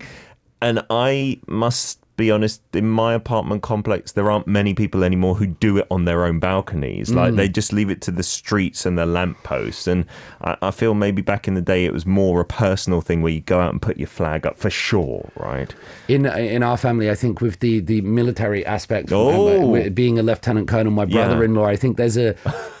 And 0.60 0.84
I 0.88 1.40
must 1.46 2.00
be 2.16 2.30
honest, 2.30 2.62
in 2.72 2.88
my 2.88 3.12
apartment 3.12 3.62
complex, 3.62 4.12
there 4.12 4.30
aren't 4.30 4.46
many 4.46 4.72
people 4.72 5.02
anymore 5.02 5.34
who 5.34 5.46
do 5.46 5.78
it 5.78 5.86
on 5.90 6.04
their 6.04 6.24
own 6.24 6.38
balconies. 6.38 7.12
Like 7.12 7.32
mm. 7.32 7.36
they 7.36 7.48
just 7.48 7.72
leave 7.72 7.90
it 7.90 8.00
to 8.02 8.12
the 8.12 8.22
streets 8.22 8.86
and 8.86 8.96
the 8.96 9.04
lampposts. 9.04 9.86
And 9.88 10.06
I, 10.42 10.56
I 10.62 10.70
feel 10.70 10.94
maybe 10.94 11.22
back 11.22 11.48
in 11.48 11.54
the 11.54 11.62
day 11.62 11.84
it 11.84 11.92
was 11.92 12.06
more 12.06 12.40
a 12.40 12.44
personal 12.44 13.00
thing 13.00 13.20
where 13.22 13.32
you 13.32 13.40
go 13.40 13.60
out 13.60 13.72
and 13.72 13.82
put 13.82 13.96
your 13.96 14.06
flag 14.06 14.46
up 14.46 14.58
for 14.58 14.70
sure, 14.70 15.28
right? 15.36 15.74
in 16.06 16.26
in 16.26 16.62
our 16.62 16.76
family, 16.76 17.10
I 17.10 17.14
think 17.14 17.40
with 17.40 17.58
the 17.60 17.80
the 17.80 18.00
military 18.02 18.64
aspect, 18.64 19.10
Oh. 19.12 19.90
being 19.90 20.18
a 20.18 20.22
lieutenant 20.22 20.68
colonel, 20.68 20.92
my 20.92 21.06
brother-in-law, 21.06 21.66
I 21.66 21.76
think 21.76 21.96
there's 21.96 22.16
a 22.16 22.34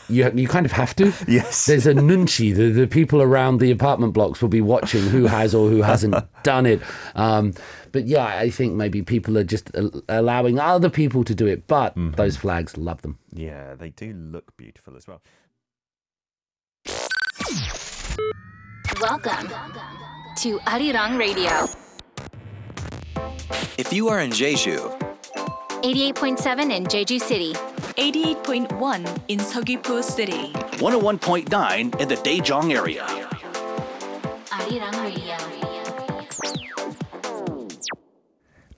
you 0.08 0.30
you 0.34 0.48
kind 0.48 0.66
of 0.66 0.72
have 0.72 0.94
to. 0.96 1.12
Yes. 1.28 1.66
There's 1.66 1.86
a 1.86 1.94
nunchi. 1.94 2.54
The 2.54 2.70
the 2.70 2.86
people 2.86 3.20
around 3.22 3.58
the 3.58 3.70
apartment 3.70 4.12
blocks 4.14 4.40
will 4.42 4.48
be 4.48 4.60
watching 4.60 5.02
who 5.02 5.26
has 5.26 5.54
or 5.54 5.68
who 5.68 5.82
hasn't 5.82 6.14
done 6.42 6.66
it. 6.66 6.80
Um, 7.14 7.54
but 7.92 8.06
yeah, 8.06 8.26
I 8.26 8.50
think 8.50 8.74
maybe 8.74 9.02
people 9.02 9.38
are 9.38 9.44
just 9.44 9.70
allowing 10.08 10.58
other 10.58 10.90
people 10.90 11.22
to 11.24 11.34
do 11.34 11.46
it. 11.46 11.66
But 11.66 11.94
Mm-hmm. 11.94 12.16
those 12.16 12.36
flags, 12.36 12.76
love 12.76 13.02
them. 13.02 13.18
Yeah, 13.32 13.74
they 13.76 13.90
do 13.90 14.12
look 14.12 14.56
beautiful 14.56 14.96
as 14.96 15.06
well. 15.06 15.20
Welcome 19.00 19.48
to 20.38 20.58
Arirang 20.60 21.18
Radio, 21.18 21.66
If 23.78 23.92
you 23.92 24.08
are 24.08 24.20
in 24.20 24.30
Jeju, 24.30 24.78
88.7 25.82 26.70
in 26.76 26.84
Jeju 26.86 27.20
City, 27.20 27.54
88.1 27.96 29.20
in 29.28 29.38
Seogwipo 29.38 30.02
City. 30.02 30.50
101.9 30.78 32.00
in 32.00 32.08
the 32.08 32.16
Daejeong 32.16 32.74
area. 32.74 33.06
Arirang 34.50 35.00
Radio. 35.04 35.73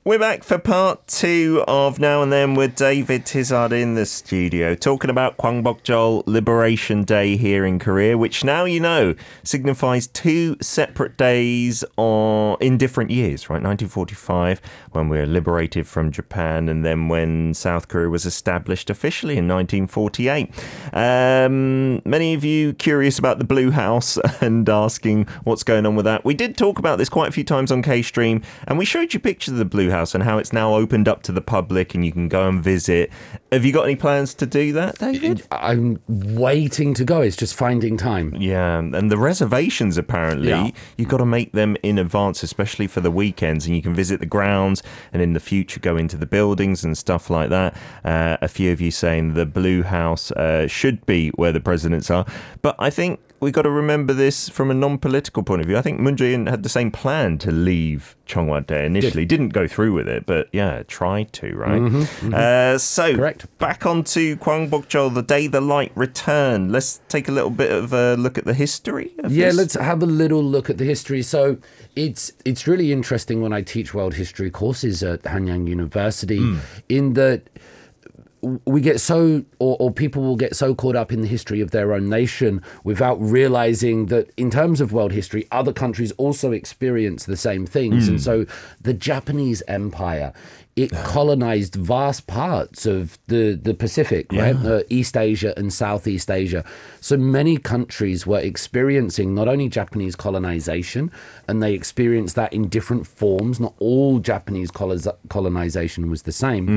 We're 0.06 0.20
back 0.20 0.44
for 0.44 0.56
part 0.56 1.04
two 1.08 1.64
of 1.66 1.98
Now 1.98 2.22
and 2.22 2.32
Then 2.32 2.54
with 2.54 2.76
David 2.76 3.26
Tizzard 3.26 3.72
in 3.72 3.96
the 3.96 4.06
studio, 4.06 4.76
talking 4.76 5.10
about 5.10 5.36
Kwangbokjeol 5.36 6.22
Liberation 6.28 7.02
Day 7.02 7.36
here 7.36 7.66
in 7.66 7.80
Korea, 7.80 8.16
which 8.16 8.44
now 8.44 8.66
you 8.66 8.78
know 8.78 9.16
signifies 9.42 10.06
two 10.06 10.58
separate 10.62 11.16
days 11.16 11.84
on, 11.96 12.56
in 12.60 12.78
different 12.78 13.10
years, 13.10 13.50
right? 13.50 13.54
1945, 13.54 14.60
when 14.92 15.08
we 15.08 15.18
were 15.18 15.26
liberated 15.26 15.88
from 15.88 16.12
Japan, 16.12 16.68
and 16.68 16.84
then 16.84 17.08
when 17.08 17.52
South 17.52 17.88
Korea 17.88 18.08
was 18.08 18.25
established 18.25 18.88
officially 18.90 19.36
in 19.36 19.48
1948. 19.48 20.52
Um, 20.92 22.00
many 22.04 22.32
of 22.32 22.44
you 22.44 22.75
curious 22.75 23.18
about 23.18 23.38
the 23.38 23.44
Blue 23.44 23.72
House 23.72 24.18
and 24.40 24.68
asking 24.68 25.26
what's 25.42 25.64
going 25.64 25.84
on 25.84 25.96
with 25.96 26.04
that. 26.04 26.25
We 26.25 26.34
did 26.34 26.56
talk 26.56 26.78
about 26.78 26.98
this 26.98 27.08
quite 27.08 27.28
a 27.28 27.32
few 27.32 27.42
times 27.42 27.72
on 27.72 27.82
K 27.82 28.02
Stream, 28.02 28.42
and 28.68 28.78
we 28.78 28.84
showed 28.84 29.12
you 29.12 29.18
pictures 29.18 29.50
of 29.50 29.58
the 29.58 29.64
Blue 29.64 29.90
House 29.90 29.95
and 30.14 30.22
how 30.24 30.38
it's 30.38 30.52
now 30.52 30.74
opened 30.74 31.08
up 31.08 31.22
to 31.24 31.32
the 31.32 31.40
public 31.40 31.94
and 31.94 32.04
you 32.04 32.12
can 32.12 32.28
go 32.28 32.48
and 32.48 32.62
visit. 32.62 33.10
Have 33.52 33.64
you 33.64 33.72
got 33.72 33.84
any 33.84 33.96
plans 33.96 34.34
to 34.34 34.46
do 34.46 34.72
that, 34.72 34.98
David? 34.98 35.42
I'm 35.50 36.00
waiting 36.08 36.94
to 36.94 37.04
go. 37.04 37.20
It's 37.22 37.36
just 37.36 37.54
finding 37.54 37.96
time. 37.96 38.34
Yeah, 38.38 38.78
and 38.78 39.10
the 39.10 39.16
reservations 39.18 39.96
apparently 39.98 40.48
Yeah. 40.48 40.70
you've 40.96 41.08
got 41.08 41.18
to 41.18 41.26
make 41.26 41.52
them 41.52 41.76
in 41.82 41.98
advance, 41.98 42.42
especially 42.42 42.86
for 42.86 43.00
the 43.00 43.10
weekends, 43.10 43.66
and 43.66 43.74
you 43.74 43.82
can 43.82 43.94
visit 43.94 44.20
the 44.20 44.26
grounds 44.26 44.82
and 45.12 45.22
in 45.22 45.32
the 45.32 45.40
future 45.40 45.80
go 45.80 45.96
into 45.96 46.16
the 46.16 46.26
buildings 46.26 46.84
and 46.84 46.96
stuff 46.98 47.30
like 47.30 47.50
that. 47.50 47.76
Uh, 48.04 48.36
a 48.42 48.48
few 48.48 48.72
of 48.72 48.80
you 48.80 48.90
saying 48.90 49.34
the 49.34 49.46
Blue 49.46 49.82
House 49.82 50.30
uh, 50.32 50.66
should 50.66 51.04
be 51.06 51.28
where 51.30 51.52
the 51.52 51.60
presidents 51.60 52.10
are, 52.10 52.26
but 52.62 52.74
I 52.78 52.90
think 52.90 53.20
we 53.40 53.50
got 53.50 53.62
to 53.62 53.71
remember 53.71 54.12
this 54.12 54.49
from 54.49 54.71
a 54.71 54.75
non-political 54.75 55.43
point 55.43 55.61
of 55.61 55.66
view. 55.66 55.76
I 55.76 55.83
think 55.83 56.00
Moon 56.00 56.16
Jae-in 56.16 56.47
had 56.47 56.62
the 56.62 56.69
same 56.69 56.90
plan 56.90 57.38
to 57.38 57.50
leave 57.50 58.16
Cheongwa-dae 58.26 58.87
initially, 58.87 59.25
didn't 59.25 59.50
go 59.50 59.69
through 59.69 59.93
with 59.93 60.09
it, 60.09 60.26
but 60.26 60.49
yeah, 60.52 60.83
tried 60.88 61.33
to, 61.35 61.55
right? 61.55 61.81
Mm-hmm, 61.81 62.00
mm-hmm. 62.00 62.35
Uh, 62.35 62.78
so 62.78 63.14
Correct. 63.14 63.59
back 63.59 63.85
onto 63.85 64.37
Kwangbokjeol, 64.37 65.14
the 65.14 65.23
day 65.23 65.47
the 65.47 65.61
light 65.61 65.93
returned. 65.95 66.73
Let's 66.73 67.00
take 67.09 67.28
a 67.28 67.33
little 67.33 67.50
bit 67.50 67.71
of 67.71 67.93
a 67.93 68.16
look 68.16 68.38
at 68.38 68.45
the 68.45 68.55
history. 68.55 69.12
Of 69.19 69.33
Yeah, 69.33 69.47
this. 69.47 69.57
let's 69.57 69.75
have 69.75 70.02
a 70.02 70.07
little 70.07 70.43
look 70.43 70.71
at 70.71 70.78
the 70.78 70.85
history. 70.85 71.23
So 71.23 71.59
it's 71.95 72.33
it's 72.45 72.66
really 72.66 72.93
interesting 72.93 73.43
when 73.43 73.52
I 73.52 73.62
teach 73.62 73.93
world 73.95 74.14
history 74.14 74.50
courses 74.50 75.02
at 75.02 75.23
Hanyang 75.23 75.69
University, 75.69 76.38
hmm. 76.38 76.59
in 76.88 77.14
that 77.14 77.49
we 78.43 78.81
get 78.81 79.00
so 79.00 79.45
or, 79.59 79.76
or 79.81 79.90
people 79.90 80.23
will 80.23 80.37
get 80.37 80.55
so 80.55 80.75
caught 80.75 80.97
up 80.97 81.12
in 81.12 81.23
the 81.23 81.28
history 81.28 81.61
of 81.61 81.71
their 81.71 81.93
own 81.93 82.09
nation 82.09 82.62
without 82.85 83.16
realizing 83.16 84.07
that 84.07 84.31
in 84.37 84.50
terms 84.50 84.81
of 84.81 84.93
world 84.93 85.12
history 85.12 85.47
other 85.50 85.73
countries 85.73 86.12
also 86.12 86.52
experience 86.52 87.25
the 87.25 87.37
same 87.37 87.66
things. 87.66 88.09
And 88.09 88.19
hmm. 88.19 88.23
so 88.23 88.47
the 88.81 88.95
japanese 88.95 89.62
empire 89.69 90.33
it 90.76 90.92
colonized 91.04 91.75
vast 91.75 92.26
parts 92.26 92.85
of 92.85 93.18
the, 93.28 93.59
the 93.61 93.73
Pacific, 93.73 94.30
right? 94.30 94.54
Uh, 94.66 94.83
East 94.90 95.16
Asia 95.16 95.54
and 95.56 95.73
Southeast 95.73 96.30
Asia. 96.30 96.62
So 97.00 97.16
many 97.16 97.56
countries 97.56 98.26
were 98.26 98.40
experiencing 98.40 99.35
not 99.35 99.49
only 99.49 99.71
Japanese 99.71 100.14
colonization, 100.14 101.11
and 101.49 101.62
they 101.62 101.73
experienced 101.73 102.37
that 102.37 102.52
in 102.52 102.68
different 102.68 103.06
forms. 103.06 103.59
Not 103.59 103.73
all 103.78 104.18
Japanese 104.18 104.71
colonization 104.71 106.11
was 106.11 106.23
the 106.23 106.33
same. 106.33 106.68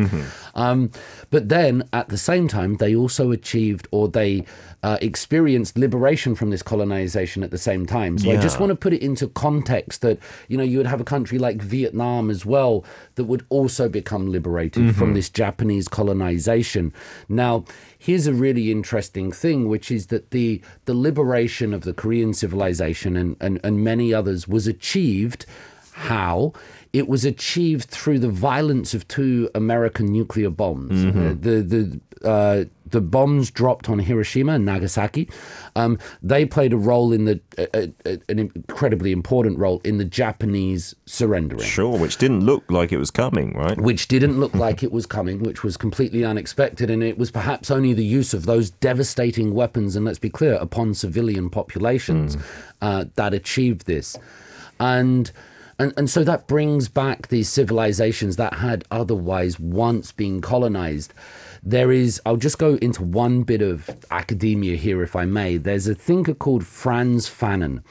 Um, 0.55 0.91
but 1.29 1.49
then 1.49 1.83
at 1.91 2.07
the 2.07 2.17
same 2.17 2.47
time, 2.47 2.77
they 2.77 2.95
also 2.95 3.31
achieved 3.31 3.89
or 3.91 4.07
they 4.07 4.45
uh, 4.81 4.97
experienced 5.01 5.77
liberation 5.77 6.35
from 6.35 6.51
this 6.51 6.63
colonization 6.63 7.43
at 7.43 7.51
the 7.51 7.57
same 7.57 7.85
time. 7.85 8.17
So 8.17 8.31
I 8.31 8.37
just 8.37 8.61
want 8.61 8.69
to 8.69 8.75
put 8.77 8.93
it 8.93 9.01
into 9.01 9.27
context 9.27 10.01
that, 10.01 10.19
you 10.47 10.55
know, 10.57 10.63
you 10.63 10.77
would 10.77 10.87
have 10.87 11.01
a 11.01 11.03
country 11.03 11.37
like 11.37 11.61
Vietnam 11.61 12.29
as 12.29 12.45
well 12.45 12.85
that 13.15 13.25
would 13.25 13.45
also 13.49 13.88
become 13.89 14.31
liberated 14.31 14.95
from 14.95 15.13
this 15.13 15.29
Japanese 15.29 15.87
colonization. 15.87 16.93
Now, 17.27 17.65
here's 17.97 18.27
a 18.27 18.33
really 18.33 18.71
interesting 18.71 19.31
thing, 19.31 19.67
which 19.67 19.91
is 19.91 20.07
that 20.07 20.31
the 20.31 20.61
the 20.85 20.93
liberation 20.93 21.73
of 21.73 21.81
the 21.81 21.93
Korean 21.93 22.33
civilization 22.33 23.15
and, 23.15 23.35
and, 23.41 23.59
and 23.63 23.83
many 23.83 24.13
others 24.13 24.47
was 24.47 24.67
achieved 24.67 25.45
how? 25.99 26.53
It 26.93 27.07
was 27.07 27.25
achieved 27.25 27.89
through 27.89 28.19
the 28.19 28.29
violence 28.29 28.93
of 28.93 29.07
two 29.07 29.49
American 29.53 30.07
nuclear 30.07 30.49
bombs. 30.49 31.03
Uh, 31.05 31.35
the 31.39 31.61
the 31.61 32.27
uh, 32.27 32.65
the 32.91 33.01
bombs 33.01 33.51
dropped 33.51 33.89
on 33.89 33.99
Hiroshima 33.99 34.53
and 34.53 34.65
Nagasaki, 34.65 35.29
um, 35.75 35.97
they 36.21 36.45
played 36.45 36.73
a 36.73 36.77
role 36.77 37.11
in 37.11 37.25
the 37.25 37.39
a, 37.57 37.91
a, 38.05 38.19
an 38.29 38.39
incredibly 38.39 39.11
important 39.11 39.57
role 39.57 39.81
in 39.83 39.97
the 39.97 40.05
Japanese 40.05 40.95
surrendering. 41.05 41.61
Sure, 41.61 41.97
which 41.97 42.17
didn't 42.17 42.41
look 42.41 42.63
like 42.69 42.91
it 42.91 42.97
was 42.97 43.11
coming, 43.11 43.53
right? 43.53 43.79
Which 43.79 44.07
didn't 44.07 44.39
look 44.39 44.53
like 44.53 44.83
it 44.83 44.91
was 44.91 45.05
coming, 45.05 45.39
which 45.39 45.63
was 45.63 45.77
completely 45.77 46.23
unexpected, 46.23 46.89
and 46.89 47.03
it 47.03 47.17
was 47.17 47.31
perhaps 47.31 47.71
only 47.71 47.93
the 47.93 48.05
use 48.05 48.33
of 48.33 48.45
those 48.45 48.69
devastating 48.69 49.53
weapons, 49.53 49.95
and 49.95 50.05
let's 50.05 50.19
be 50.19 50.29
clear, 50.29 50.53
upon 50.55 50.93
civilian 50.93 51.49
populations, 51.49 52.37
uh, 52.81 53.05
that 53.15 53.33
achieved 53.33 53.85
this. 53.85 54.17
And 54.79 55.31
and, 55.79 55.93
and 55.95 56.09
so 56.09 56.25
that 56.25 56.45
brings 56.45 56.89
back 56.89 57.29
these 57.29 57.47
civilizations 57.47 58.35
that 58.35 58.55
had 58.55 58.83
otherwise 58.91 59.59
once 59.59 60.11
been 60.11 60.41
colonized. 60.41 61.13
There 61.63 61.91
is, 61.91 62.21
I'll 62.25 62.37
just 62.37 62.57
go 62.57 62.75
into 62.75 63.03
one 63.03 63.43
bit 63.43 63.61
of 63.61 63.89
academia 64.11 64.75
here, 64.75 65.03
if 65.03 65.15
I 65.15 65.25
may. 65.25 65.57
There's 65.57 65.87
a 65.87 65.95
thinker 65.95 66.33
called 66.33 66.65
Frantz 66.65 67.29
Fanon. 67.29 67.83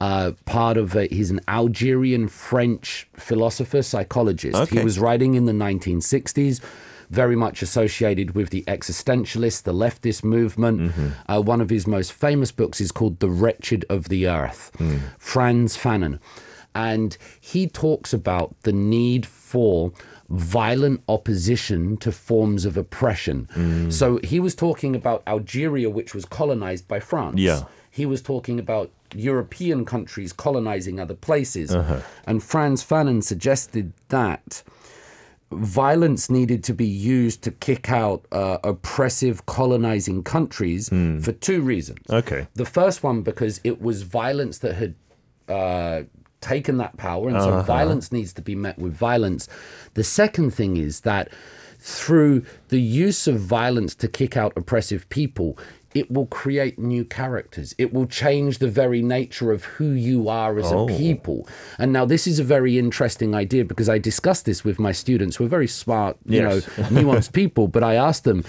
Uh, 0.00 0.32
part 0.46 0.76
of 0.76 0.96
a, 0.96 1.06
he's 1.06 1.30
an 1.30 1.40
Algerian 1.46 2.26
French 2.26 3.08
philosopher, 3.14 3.82
psychologist. 3.82 4.56
Okay. 4.56 4.78
He 4.78 4.84
was 4.84 4.98
writing 4.98 5.34
in 5.34 5.44
the 5.44 5.52
1960s, 5.52 6.60
very 7.08 7.36
much 7.36 7.62
associated 7.62 8.34
with 8.34 8.50
the 8.50 8.64
existentialist, 8.66 9.62
the 9.62 9.72
leftist 9.72 10.24
movement. 10.24 10.92
Uh, 11.28 11.40
one 11.40 11.60
of 11.60 11.70
his 11.70 11.86
most 11.86 12.12
famous 12.12 12.50
books 12.50 12.80
is 12.80 12.90
called 12.90 13.20
The 13.20 13.28
Wretched 13.30 13.84
of 13.88 14.08
the 14.08 14.26
Earth. 14.26 14.72
Frantz 15.18 15.76
Fanon. 15.76 16.18
And 16.74 17.16
he 17.40 17.68
talks 17.68 18.12
about 18.12 18.56
the 18.62 18.72
need 18.72 19.26
for 19.26 19.92
violent 20.32 21.02
opposition 21.08 21.96
to 21.98 22.10
forms 22.10 22.64
of 22.64 22.76
oppression. 22.76 23.90
So 23.90 24.18
he 24.24 24.40
was 24.40 24.54
talking 24.54 24.96
about 24.96 25.22
Algeria, 25.26 25.90
which 25.90 26.14
was 26.14 26.24
colonized 26.24 26.88
by 26.88 27.00
France. 27.00 27.38
Yeah. 27.38 27.64
He 27.90 28.06
was 28.06 28.22
talking 28.22 28.58
about 28.58 28.90
European 29.14 29.84
countries 29.84 30.32
colonizing 30.32 30.98
other 30.98 31.14
places. 31.14 31.70
And 32.26 32.42
Frantz 32.42 32.82
Fanon 32.82 33.22
suggested 33.22 33.92
that 34.08 34.62
violence 35.50 36.30
needed 36.30 36.64
to 36.64 36.72
be 36.72 36.86
used 36.86 37.42
to 37.42 37.50
kick 37.50 37.90
out 37.90 38.24
uh, 38.32 38.56
oppressive 38.64 39.44
colonizing 39.44 40.22
countries 40.22 40.88
for 40.88 41.32
two 41.32 41.60
reasons. 41.60 42.06
Okay. 42.08 42.46
The 42.54 42.64
first 42.64 43.02
one, 43.02 43.20
because 43.20 43.60
it 43.62 43.82
was 43.82 44.00
violence 44.00 44.58
that 44.58 44.74
had 44.76 44.94
uh, 45.48 46.04
taken 46.42 46.76
that 46.78 46.96
power, 46.96 47.28
and 47.28 47.40
so 47.40 47.50
uh-huh. 47.50 47.62
violence 47.62 48.12
needs 48.12 48.32
to 48.34 48.42
be 48.42 48.54
met 48.54 48.78
with 48.78 48.92
violence. 48.92 49.48
The 49.94 50.04
second 50.04 50.52
thing 50.52 50.76
is 50.76 51.00
that 51.00 51.30
through 51.78 52.44
the 52.68 52.80
use 52.80 53.26
of 53.26 53.40
violence 53.40 53.94
to 53.96 54.08
kick 54.08 54.36
out 54.36 54.52
oppressive 54.56 55.08
people, 55.08 55.58
it 55.94 56.10
will 56.10 56.26
create 56.26 56.78
new 56.78 57.04
characters. 57.04 57.74
It 57.76 57.92
will 57.92 58.06
change 58.06 58.58
the 58.58 58.68
very 58.68 59.02
nature 59.02 59.52
of 59.52 59.64
who 59.64 59.90
you 59.90 60.28
are 60.28 60.58
as 60.58 60.70
a 60.70 60.76
oh. 60.76 60.86
people. 60.86 61.46
And 61.78 61.92
now 61.92 62.04
this 62.04 62.26
is 62.26 62.38
a 62.38 62.44
very 62.44 62.78
interesting 62.78 63.34
idea 63.34 63.64
because 63.64 63.88
I 63.88 63.98
discussed 63.98 64.46
this 64.46 64.64
with 64.64 64.78
my 64.78 64.92
students 64.92 65.36
who 65.36 65.44
are 65.44 65.48
very 65.48 65.68
smart, 65.68 66.16
you 66.24 66.40
Yes. 66.40 66.66
know, 66.66 66.84
nuanced 66.84 67.32
people, 67.42 67.68
but 67.68 67.82
I 67.82 67.94
asked 67.94 68.24
them 68.24 68.44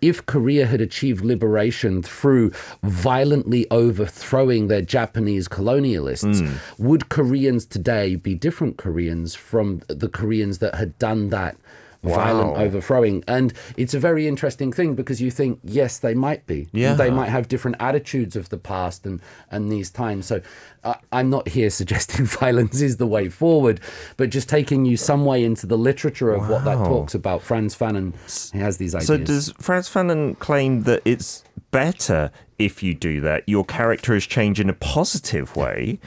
if 0.00 0.24
Korea 0.26 0.66
had 0.66 0.80
achieved 0.80 1.24
liberation 1.24 2.02
through 2.02 2.52
violently 2.82 3.66
overthrowing 3.70 4.68
their 4.68 4.82
Japanese 4.82 5.48
colonialists, 5.48 6.40
hmm. 6.46 6.82
would 6.82 7.08
Koreans 7.08 7.66
today 7.66 8.16
be 8.16 8.34
different 8.34 8.76
Koreans 8.76 9.34
from 9.34 9.82
the 9.88 10.08
Koreans 10.08 10.58
that 10.58 10.74
had 10.74 10.98
done 10.98 11.30
that? 11.30 11.56
Violent 12.02 12.56
overthrowing, 12.56 13.24
and 13.26 13.52
it's 13.76 13.92
a 13.92 13.98
very 13.98 14.28
interesting 14.28 14.72
thing 14.72 14.94
because 14.94 15.20
you 15.20 15.30
think, 15.30 15.58
yes, 15.64 15.98
they 15.98 16.14
might 16.14 16.46
be. 16.46 16.68
Yeah. 16.72 16.94
they 16.94 17.10
might 17.10 17.28
have 17.28 17.48
different 17.48 17.76
attitudes 17.80 18.36
of 18.36 18.50
the 18.50 18.56
past 18.56 19.04
and 19.04 19.20
and 19.50 19.70
these 19.70 19.90
times. 19.90 20.26
So, 20.26 20.40
uh, 20.84 20.94
I'm 21.10 21.28
not 21.28 21.48
here 21.48 21.70
suggesting 21.80 22.24
violence 22.40 22.80
is 22.80 22.98
the 22.98 23.06
way 23.06 23.28
forward, 23.28 23.80
but 24.16 24.30
just 24.30 24.48
taking 24.48 24.84
you 24.84 24.96
some 24.96 25.24
way 25.24 25.42
into 25.44 25.66
the 25.66 25.76
literature 25.78 26.30
of 26.30 26.48
what 26.48 26.64
that 26.64 26.78
talks 26.78 27.14
about. 27.14 27.42
Frantz 27.42 27.76
Fanon 27.76 28.14
he 28.52 28.58
has 28.60 28.76
these 28.76 28.94
ideas. 28.94 29.06
So 29.06 29.16
does 29.16 29.52
Frantz 29.58 29.92
Fanon 29.92 30.38
claim 30.38 30.82
that 30.84 31.02
it's 31.04 31.44
better 31.70 32.30
if 32.58 32.82
you 32.82 32.92
do 32.92 33.20
that? 33.20 33.44
Your 33.46 33.64
character 33.64 34.14
is 34.14 34.26
changed 34.26 34.60
in 34.60 34.68
a 34.68 34.74
positive 34.74 35.54
way. 35.54 36.00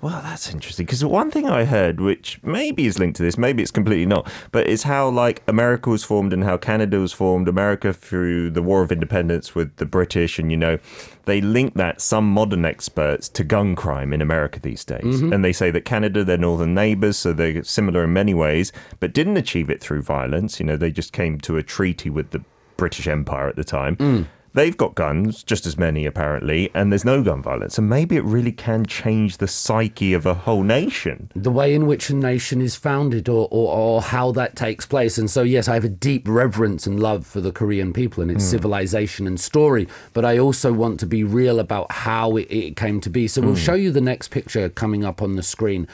Well, 0.00 0.20
that's 0.22 0.52
interesting 0.52 0.86
because 0.86 1.04
one 1.04 1.30
thing 1.30 1.48
I 1.48 1.64
heard, 1.64 2.00
which 2.00 2.40
maybe 2.44 2.86
is 2.86 2.98
linked 2.98 3.16
to 3.16 3.22
this, 3.22 3.36
maybe 3.36 3.62
it's 3.62 3.72
completely 3.72 4.06
not, 4.06 4.30
but 4.52 4.68
it's 4.68 4.84
how 4.84 5.08
like 5.08 5.42
America 5.48 5.90
was 5.90 6.04
formed 6.04 6.32
and 6.32 6.44
how 6.44 6.56
Canada 6.56 7.00
was 7.00 7.12
formed. 7.12 7.48
America 7.48 7.92
through 7.92 8.50
the 8.50 8.62
War 8.62 8.82
of 8.82 8.92
Independence 8.92 9.54
with 9.54 9.74
the 9.76 9.86
British, 9.86 10.38
and 10.38 10.50
you 10.50 10.56
know, 10.56 10.78
they 11.24 11.40
link 11.40 11.74
that 11.74 12.00
some 12.00 12.30
modern 12.30 12.64
experts 12.64 13.28
to 13.30 13.42
gun 13.42 13.74
crime 13.74 14.12
in 14.12 14.22
America 14.22 14.60
these 14.60 14.84
days, 14.84 15.02
mm-hmm. 15.02 15.32
and 15.32 15.44
they 15.44 15.52
say 15.52 15.70
that 15.70 15.84
Canada, 15.84 16.22
they're 16.22 16.38
northern 16.38 16.74
neighbors, 16.74 17.16
so 17.16 17.32
they're 17.32 17.64
similar 17.64 18.04
in 18.04 18.12
many 18.12 18.34
ways, 18.34 18.70
but 19.00 19.12
didn't 19.12 19.36
achieve 19.36 19.70
it 19.70 19.80
through 19.80 20.02
violence. 20.02 20.60
You 20.60 20.66
know, 20.66 20.76
they 20.76 20.92
just 20.92 21.12
came 21.12 21.38
to 21.40 21.56
a 21.56 21.62
treaty 21.62 22.10
with 22.10 22.30
the 22.30 22.44
British 22.76 23.08
Empire 23.08 23.48
at 23.48 23.56
the 23.56 23.64
time. 23.64 23.96
Mm. 23.96 24.26
They've 24.56 24.74
got 24.74 24.94
guns, 24.94 25.42
just 25.42 25.66
as 25.66 25.76
many 25.76 26.06
apparently, 26.06 26.70
and 26.72 26.90
there's 26.90 27.04
no 27.04 27.22
gun 27.22 27.42
violence. 27.42 27.76
And 27.76 27.90
maybe 27.90 28.16
it 28.16 28.24
really 28.24 28.52
can 28.52 28.86
change 28.86 29.36
the 29.36 29.46
psyche 29.46 30.14
of 30.14 30.24
a 30.24 30.32
whole 30.32 30.62
nation. 30.62 31.30
the 31.36 31.50
way 31.50 31.74
in 31.74 31.86
which 31.86 32.08
a 32.08 32.16
nation 32.16 32.62
is 32.62 32.74
founded 32.74 33.28
or, 33.28 33.48
or, 33.50 33.76
or 33.76 34.00
how 34.00 34.32
that 34.32 34.56
takes 34.56 34.86
place. 34.86 35.18
And 35.18 35.30
so, 35.30 35.42
yes, 35.42 35.68
I 35.68 35.74
have 35.74 35.84
a 35.84 35.90
deep 35.90 36.26
reverence 36.26 36.86
and 36.86 36.98
love 36.98 37.26
for 37.26 37.42
the 37.42 37.52
Korean 37.52 37.92
people 37.92 38.22
and 38.22 38.30
its 38.30 38.44
hmm. 38.44 38.52
civilization 38.52 39.26
and 39.26 39.38
story, 39.38 39.88
but 40.14 40.24
I 40.24 40.38
also 40.38 40.72
want 40.72 41.00
to 41.00 41.06
be 41.06 41.22
real 41.22 41.60
about 41.60 41.92
how 41.92 42.36
it, 42.36 42.50
it 42.50 42.76
came 42.76 43.02
to 43.02 43.10
be. 43.10 43.28
So, 43.28 43.42
we'll 43.42 43.50
hmm. 43.50 43.56
show 43.56 43.74
you 43.74 43.92
the 43.92 44.00
next 44.00 44.28
picture 44.28 44.70
coming 44.70 45.04
up 45.04 45.20
on 45.20 45.36
the 45.36 45.42
screen. 45.42 45.86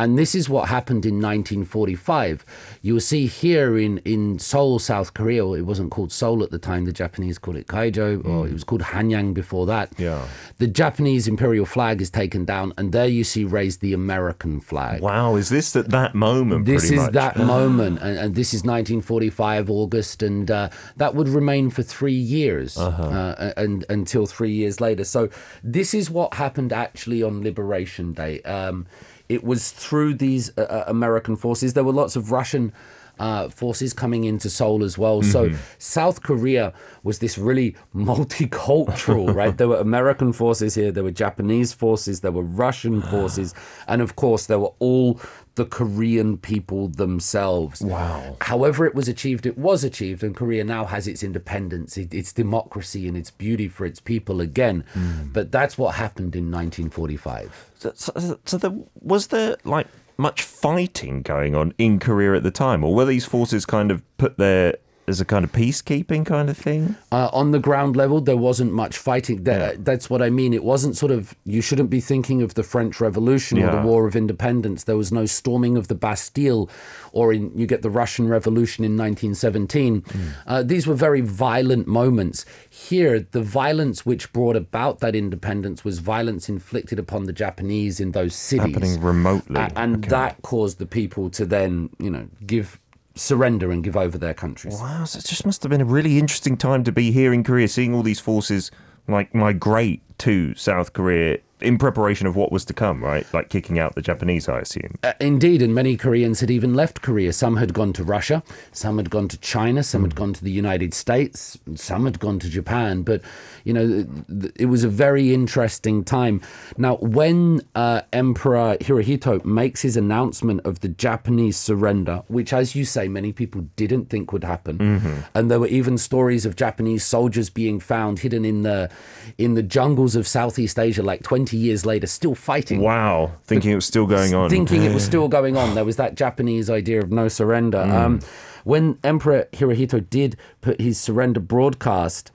And 0.00 0.18
this 0.18 0.34
is 0.34 0.48
what 0.48 0.68
happened 0.70 1.04
in 1.04 1.16
1945. 1.20 2.44
You 2.80 2.94
will 2.94 3.00
see 3.02 3.26
here 3.26 3.76
in, 3.76 3.98
in 3.98 4.38
Seoul, 4.38 4.78
South 4.78 5.12
Korea, 5.12 5.44
it 5.52 5.66
wasn't 5.66 5.90
called 5.90 6.10
Seoul 6.10 6.42
at 6.42 6.50
the 6.50 6.58
time, 6.58 6.86
the 6.86 6.92
Japanese 6.92 7.36
called 7.38 7.58
it 7.58 7.66
Keijo, 7.66 8.24
or 8.26 8.48
it 8.48 8.52
was 8.54 8.64
called 8.64 8.80
Hanyang 8.80 9.34
before 9.34 9.66
that. 9.66 9.92
Yeah. 9.98 10.26
The 10.56 10.66
Japanese 10.66 11.28
imperial 11.28 11.66
flag 11.66 12.00
is 12.00 12.08
taken 12.08 12.46
down, 12.46 12.72
and 12.78 12.92
there 12.92 13.06
you 13.06 13.24
see 13.24 13.44
raised 13.44 13.82
the 13.82 13.92
American 13.92 14.58
flag. 14.60 15.02
Wow, 15.02 15.36
is 15.36 15.50
this 15.50 15.76
at 15.76 15.90
that 15.90 16.14
moment? 16.14 16.64
This 16.64 16.84
is 16.90 17.02
much? 17.02 17.12
that 17.12 17.36
moment, 17.56 18.00
and, 18.00 18.18
and 18.18 18.34
this 18.34 18.54
is 18.54 18.60
1945 18.64 19.68
August, 19.70 20.22
and 20.22 20.50
uh, 20.50 20.70
that 20.96 21.14
would 21.14 21.28
remain 21.28 21.68
for 21.68 21.82
three 21.82 22.12
years, 22.14 22.78
Uh-huh. 22.78 23.02
uh, 23.02 23.52
and 23.58 23.84
until 23.90 24.24
three 24.26 24.52
years 24.52 24.80
later. 24.80 25.04
So 25.04 25.28
this 25.62 25.92
is 25.92 26.10
what 26.10 26.34
happened 26.34 26.72
actually 26.72 27.22
on 27.22 27.42
Liberation 27.42 28.14
Day. 28.14 28.40
Um, 28.42 28.86
it 29.30 29.44
was 29.44 29.70
through 29.70 30.14
these 30.14 30.50
uh, 30.58 30.62
uh, 30.62 30.84
American 30.88 31.36
forces. 31.36 31.74
There 31.74 31.84
were 31.84 31.92
lots 31.92 32.16
of 32.16 32.32
Russian. 32.32 32.72
Uh, 33.20 33.50
forces 33.50 33.92
coming 33.92 34.24
into 34.24 34.48
Seoul 34.48 34.82
as 34.82 34.96
well. 34.96 35.20
So 35.22 35.40
Mm-hmm. 35.50 35.56
South 35.78 36.22
Korea 36.22 36.72
was 37.02 37.18
this 37.18 37.36
really 37.36 37.76
multicultural, 37.94 39.34
right? 39.40 39.56
There 39.56 39.68
were 39.68 39.76
American 39.76 40.32
forces 40.32 40.74
here, 40.74 40.90
there 40.92 41.04
were 41.04 41.10
Japanese 41.10 41.72
forces, 41.72 42.20
there 42.20 42.32
were 42.32 42.42
Russian 42.42 43.02
forces, 43.02 43.54
and 43.86 44.00
of 44.02 44.16
course 44.16 44.46
there 44.46 44.58
were 44.58 44.72
all 44.78 45.20
the 45.56 45.64
Korean 45.64 46.38
people 46.38 46.88
themselves. 46.88 47.82
Wow. 47.82 48.36
However, 48.40 48.86
it 48.86 48.94
was 48.94 49.08
achieved, 49.08 49.44
it 49.46 49.58
was 49.58 49.84
achieved, 49.84 50.22
and 50.22 50.34
Korea 50.34 50.64
now 50.64 50.84
has 50.86 51.06
its 51.06 51.22
independence, 51.22 51.98
it, 51.98 52.14
its 52.14 52.32
democracy, 52.32 53.06
and 53.08 53.16
its 53.16 53.30
beauty 53.30 53.68
for 53.68 53.84
its 53.84 54.00
people 54.00 54.40
again. 54.40 54.84
But 55.32 55.52
that's 55.52 55.76
what 55.76 55.96
happened 55.96 56.34
in 56.36 56.50
1945. 56.50 57.70
So, 57.78 57.92
so, 57.94 58.38
so 58.44 58.56
there, 58.58 58.74
was 59.00 59.26
there 59.28 59.56
like 59.64 59.86
much 60.20 60.42
fighting 60.42 61.22
going 61.22 61.56
on 61.56 61.74
in 61.78 61.98
Korea 61.98 62.34
at 62.34 62.42
the 62.42 62.50
time, 62.50 62.84
or 62.84 62.94
were 62.94 63.06
these 63.06 63.24
forces 63.24 63.66
kind 63.66 63.90
of 63.90 64.02
put 64.18 64.38
there 64.38 64.76
as 65.08 65.20
a 65.20 65.24
kind 65.24 65.44
of 65.44 65.50
peacekeeping 65.52 66.24
kind 66.24 66.48
of 66.48 66.56
thing? 66.56 66.94
Uh, 67.10 67.28
on 67.32 67.50
the 67.50 67.58
ground 67.58 67.96
level, 67.96 68.20
there 68.20 68.36
wasn't 68.36 68.72
much 68.72 68.96
fighting. 68.96 69.42
That, 69.44 69.84
That's 69.84 70.08
what 70.08 70.22
I 70.22 70.30
mean. 70.30 70.54
It 70.54 70.62
wasn't 70.62 70.96
sort 70.96 71.10
of, 71.10 71.34
you 71.44 71.60
shouldn't 71.60 71.90
be 71.90 72.00
thinking 72.00 72.42
of 72.42 72.54
the 72.54 72.62
French 72.62 73.00
Revolution 73.00 73.58
or 73.58 73.62
Yeah. 73.62 73.80
the 73.80 73.86
War 73.86 74.06
of 74.06 74.14
Independence. 74.14 74.84
There 74.84 74.96
was 74.96 75.10
no 75.10 75.26
storming 75.26 75.76
of 75.76 75.88
the 75.88 75.94
Bastille, 75.96 76.70
or 77.12 77.32
in, 77.32 77.50
you 77.58 77.66
get 77.66 77.82
the 77.82 77.90
Russian 77.90 78.28
Revolution 78.28 78.84
in 78.84 78.96
1917. 78.96 80.04
Uh, 80.46 80.62
these 80.62 80.86
were 80.86 80.94
very 80.94 81.20
violent 81.22 81.86
moments. 81.88 82.44
Here, 82.68 83.26
the 83.32 83.42
violence 83.42 84.06
which 84.06 84.32
brought 84.32 84.56
about 84.56 85.00
that 85.00 85.16
independence 85.16 85.84
was 85.84 85.98
violence 85.98 86.48
inflicted 86.48 86.98
upon 86.98 87.24
the 87.24 87.32
Japanese 87.32 87.98
in 88.00 88.12
those 88.12 88.34
cities. 88.34 88.74
Happening 88.74 89.00
remotely. 89.00 89.60
And 89.74 90.04
that 90.04 90.40
caused 90.42 90.78
the 90.78 90.86
people 90.86 91.30
to 91.30 91.44
then, 91.44 91.90
you 91.98 92.10
know, 92.10 92.28
give 92.46 92.78
surrender 93.14 93.70
and 93.70 93.82
give 93.82 93.96
over 93.96 94.18
their 94.18 94.34
countries. 94.34 94.78
Wow, 94.80 95.04
so 95.04 95.18
it 95.18 95.26
just 95.26 95.44
must 95.44 95.62
have 95.62 95.70
been 95.70 95.80
a 95.80 95.86
really 95.86 96.18
interesting 96.18 96.56
time 96.56 96.84
to 96.84 96.92
be 96.92 97.10
here 97.10 97.32
in 97.32 97.44
Korea, 97.44 97.68
seeing 97.68 97.94
all 97.94 98.02
these 98.02 98.20
forces 98.20 98.70
like 99.08 99.34
migrate 99.34 100.02
to 100.18 100.54
South 100.54 100.92
Korea 100.92 101.38
in 101.62 101.78
preparation 101.78 102.26
of 102.26 102.36
what 102.36 102.52
was 102.52 102.64
to 102.66 102.74
come, 102.74 103.02
right? 103.02 103.26
Like 103.32 103.48
kicking 103.48 103.78
out 103.78 103.94
the 103.94 104.02
Japanese, 104.02 104.48
I 104.48 104.60
assume. 104.60 104.98
Uh, 105.02 105.12
indeed, 105.20 105.62
and 105.62 105.74
many 105.74 105.96
Koreans 105.96 106.40
had 106.40 106.50
even 106.50 106.74
left 106.74 107.02
Korea. 107.02 107.32
Some 107.32 107.56
had 107.56 107.74
gone 107.74 107.92
to 107.94 108.04
Russia, 108.04 108.42
some 108.72 108.96
had 108.98 109.10
gone 109.10 109.28
to 109.28 109.38
China, 109.38 109.82
some 109.82 110.02
had 110.02 110.14
gone 110.14 110.32
to 110.32 110.44
the 110.44 110.50
United 110.50 110.94
States, 110.94 111.58
some 111.74 112.04
had 112.04 112.18
gone 112.18 112.38
to 112.40 112.48
Japan. 112.48 113.02
But, 113.02 113.22
you 113.64 113.72
know, 113.72 113.86
th- 113.86 114.06
th- 114.40 114.52
it 114.56 114.66
was 114.66 114.84
a 114.84 114.88
very 114.88 115.34
interesting 115.34 116.04
time. 116.04 116.40
Now, 116.76 116.96
when 116.96 117.62
uh, 117.74 118.02
Emperor 118.12 118.76
Hirohito 118.80 119.44
makes 119.44 119.82
his 119.82 119.96
announcement 119.96 120.60
of 120.64 120.80
the 120.80 120.88
Japanese 120.88 121.56
surrender, 121.56 122.22
which, 122.28 122.52
as 122.52 122.74
you 122.74 122.84
say, 122.84 123.08
many 123.08 123.32
people 123.32 123.62
didn't 123.76 124.06
think 124.06 124.32
would 124.32 124.44
happen, 124.44 125.24
and 125.34 125.50
there 125.50 125.60
were 125.60 125.66
even 125.66 125.98
stories 125.98 126.46
of 126.46 126.56
Japanese 126.56 127.04
soldiers 127.04 127.50
being 127.50 127.80
found 127.80 128.20
hidden 128.20 128.44
in 128.44 128.62
the 128.62 128.90
in 129.38 129.54
the 129.54 129.62
jungles 129.62 130.16
of 130.16 130.26
Southeast 130.26 130.78
Asia, 130.78 131.02
like 131.02 131.22
20 131.22 131.49
years 131.56 131.84
later, 131.86 132.06
still 132.06 132.34
fighting 132.34 132.80
Wow, 132.80 133.32
thinking 133.44 133.70
it 133.72 133.74
was 133.76 133.86
still 133.86 134.06
going 134.06 134.34
on. 134.34 134.50
thinking 134.50 134.84
it 134.84 134.92
was 134.94 135.04
still 135.04 135.28
going 135.28 135.56
on. 135.56 135.74
There 135.74 135.84
was 135.84 135.96
that 135.96 136.14
Japanese 136.14 136.68
idea 136.70 137.00
of 137.00 137.10
no 137.10 137.28
surrender. 137.28 137.80
Um, 137.80 138.20
when 138.64 138.98
Emperor 139.02 139.48
Hirohito 139.52 140.08
did 140.10 140.36
put 140.60 140.80
his 140.80 141.00
surrender 141.00 141.40
broadcast, 141.40 142.30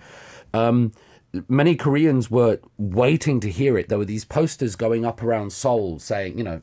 um, 0.54 0.92
many 1.48 1.76
Koreans 1.76 2.32
were 2.32 2.60
waiting 2.78 3.40
to 3.42 3.50
hear 3.52 3.78
it. 3.78 3.90
There 3.90 3.98
were 3.98 4.06
these 4.06 4.26
posters 4.26 4.76
going 4.76 5.06
up 5.06 5.22
around 5.22 5.52
Seoul 5.52 6.00
saying, 6.00 6.38
you 6.38 6.44
know, 6.44 6.62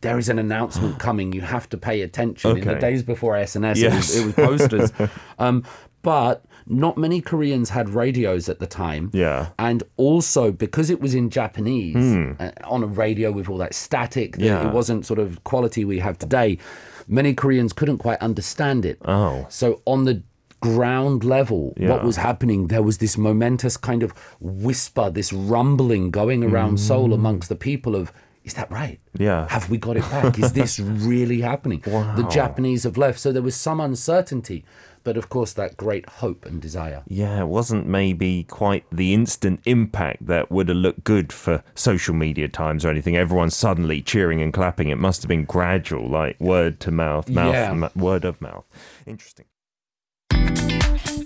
there 0.00 0.18
is 0.18 0.28
an 0.28 0.38
announcement 0.38 0.98
coming. 1.06 1.32
You 1.32 1.40
have 1.42 1.68
to 1.70 1.76
pay 1.76 2.02
attention. 2.02 2.56
In 2.58 2.66
the 2.66 2.74
days 2.76 3.02
before 3.02 3.34
SNS, 3.34 3.76
Yes. 3.76 4.14
it, 4.16 4.24
was, 4.24 4.38
it 4.38 4.44
was 4.46 4.58
posters. 4.68 5.10
um, 5.38 5.64
but 6.02 6.44
not 6.68 6.98
many 6.98 7.20
Koreans 7.20 7.70
had 7.70 7.88
radios 7.90 8.48
at 8.48 8.58
the 8.58 8.66
time. 8.66 9.10
Yeah. 9.12 9.50
And 9.58 9.82
also 9.96 10.50
because 10.52 10.90
it 10.90 11.00
was 11.00 11.14
in 11.14 11.30
Japanese 11.30 11.96
uh, 12.40 12.50
on 12.64 12.82
a 12.82 12.86
radio 12.86 13.30
with 13.32 13.48
all 13.48 13.58
that 13.58 13.74
static, 13.74 14.32
that. 14.36 14.44
Yeah. 14.44 14.68
it 14.68 14.72
wasn't 14.74 15.06
sort 15.06 15.18
of 15.18 15.42
quality 15.44 15.84
we 15.84 16.00
have 16.00 16.18
today, 16.18 16.58
many 17.06 17.34
Koreans 17.34 17.72
couldn't 17.72 17.98
quite 17.98 18.18
understand 18.20 18.84
it. 18.84 18.98
Oh. 19.04 19.46
So 19.48 19.80
on 19.84 20.04
the 20.04 20.22
ground 20.60 21.22
level, 21.22 21.74
Yeah. 21.76 21.90
what 21.90 22.02
was 22.02 22.16
happening, 22.16 22.66
there 22.68 22.82
was 22.82 22.98
this 22.98 23.16
momentous 23.16 23.76
kind 23.76 24.02
of 24.02 24.12
whisper, 24.40 25.10
this 25.10 25.32
rumbling 25.32 26.10
going 26.10 26.42
around 26.42 26.78
Seoul 26.80 27.12
amongst 27.12 27.48
the 27.48 27.56
people 27.56 27.94
of, 27.94 28.12
is 28.42 28.54
that 28.54 28.70
right? 28.70 28.98
Yeah. 29.18 29.46
Have 29.48 29.70
we 29.70 29.76
got 29.78 29.96
it 29.96 30.08
back? 30.10 30.38
Is 30.38 30.52
this 30.52 30.78
really 31.10 31.40
happening? 31.42 31.80
The 31.84 32.26
Japanese 32.30 32.84
have 32.84 32.96
left. 32.96 33.18
So 33.20 33.30
there 33.32 33.42
was 33.42 33.54
some 33.54 33.80
uncertainty, 33.80 34.64
but 35.06 35.16
of 35.16 35.28
course, 35.28 35.52
that 35.52 35.76
great 35.76 36.04
hope 36.08 36.44
and 36.44 36.60
desire. 36.60 37.04
Yeah, 37.06 37.42
it 37.42 37.46
wasn't 37.46 37.86
maybe 37.86 38.42
quite 38.42 38.84
the 38.90 39.14
instant 39.14 39.60
impact 39.64 40.26
that 40.26 40.50
would 40.50 40.68
have 40.68 40.76
looked 40.76 41.04
good 41.04 41.32
for 41.32 41.62
social 41.76 42.12
media 42.12 42.48
times 42.48 42.84
or 42.84 42.88
anything. 42.88 43.16
Everyone 43.16 43.50
suddenly 43.50 44.02
cheering 44.02 44.42
and 44.42 44.52
clapping. 44.52 44.88
It 44.88 44.98
must 44.98 45.22
have 45.22 45.28
been 45.28 45.44
gradual, 45.44 46.08
like 46.08 46.40
word 46.40 46.80
to 46.80 46.90
mouth, 46.90 47.30
mouth, 47.30 47.54
Yeah. 47.54 47.72
ma- 47.72 47.90
word 47.94 48.24
of 48.24 48.40
mouth. 48.40 48.64
Interesting. 49.06 49.44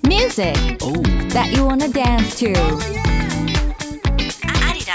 Music 0.06 0.56
oh. 0.82 1.00
that 1.30 1.50
you 1.56 1.64
wanna 1.64 1.88
dance 1.88 2.38
to. 2.38 2.52
Oh, 2.54 2.78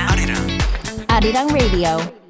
Arirang, 0.06 0.60
Arirang 1.08 1.52
Radio. 1.52 2.25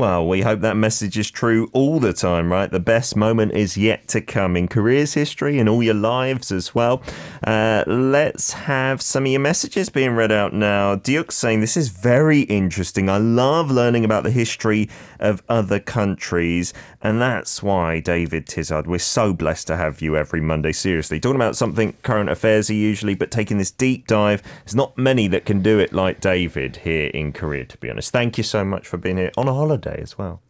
Well, 0.00 0.26
we 0.26 0.40
hope 0.40 0.60
that 0.60 0.78
message 0.78 1.18
is 1.18 1.30
true 1.30 1.68
all 1.74 2.00
the 2.00 2.14
time, 2.14 2.50
right? 2.50 2.70
The 2.70 2.80
best 2.80 3.16
moment 3.16 3.52
is 3.52 3.76
yet 3.76 4.08
to 4.08 4.22
come 4.22 4.56
in 4.56 4.66
Korea's 4.66 5.12
history 5.12 5.58
and 5.58 5.68
all 5.68 5.82
your 5.82 5.92
lives 5.92 6.50
as 6.50 6.74
well. 6.74 7.02
Uh, 7.44 7.84
let's 7.86 8.52
have 8.52 9.02
some 9.02 9.26
of 9.26 9.30
your 9.30 9.42
messages 9.42 9.90
being 9.90 10.12
read 10.12 10.32
out 10.32 10.54
now. 10.54 10.94
Duke 10.94 11.30
saying 11.30 11.60
this 11.60 11.76
is 11.76 11.90
very 11.90 12.40
interesting. 12.44 13.10
I 13.10 13.18
love 13.18 13.70
learning 13.70 14.06
about 14.06 14.22
the 14.22 14.30
history 14.30 14.88
of 15.18 15.42
other 15.50 15.78
countries, 15.78 16.72
and 17.02 17.20
that's 17.20 17.62
why, 17.62 18.00
David 18.00 18.46
Tizzard, 18.46 18.86
we're 18.86 18.98
so 18.98 19.34
blessed 19.34 19.66
to 19.66 19.76
have 19.76 20.00
you 20.00 20.16
every 20.16 20.40
Monday. 20.40 20.72
Seriously, 20.72 21.20
talking 21.20 21.36
about 21.36 21.56
something 21.56 21.92
current 22.04 22.30
affairs 22.30 22.70
usually, 22.70 23.14
but 23.14 23.30
taking 23.30 23.58
this 23.58 23.70
deep 23.70 24.06
dive. 24.06 24.42
There's 24.64 24.74
not 24.74 24.96
many 24.96 25.28
that 25.28 25.44
can 25.44 25.60
do 25.60 25.78
it 25.78 25.92
like 25.92 26.22
David 26.22 26.76
here 26.76 27.08
in 27.08 27.34
Korea, 27.34 27.66
to 27.66 27.76
be 27.76 27.90
honest. 27.90 28.12
Thank 28.12 28.38
you 28.38 28.44
so 28.44 28.64
much 28.64 28.88
for 28.88 28.96
being 28.96 29.18
here 29.18 29.30
on 29.36 29.46
a 29.46 29.52
holiday 29.52 29.89
as 29.98 30.16
well. 30.18 30.40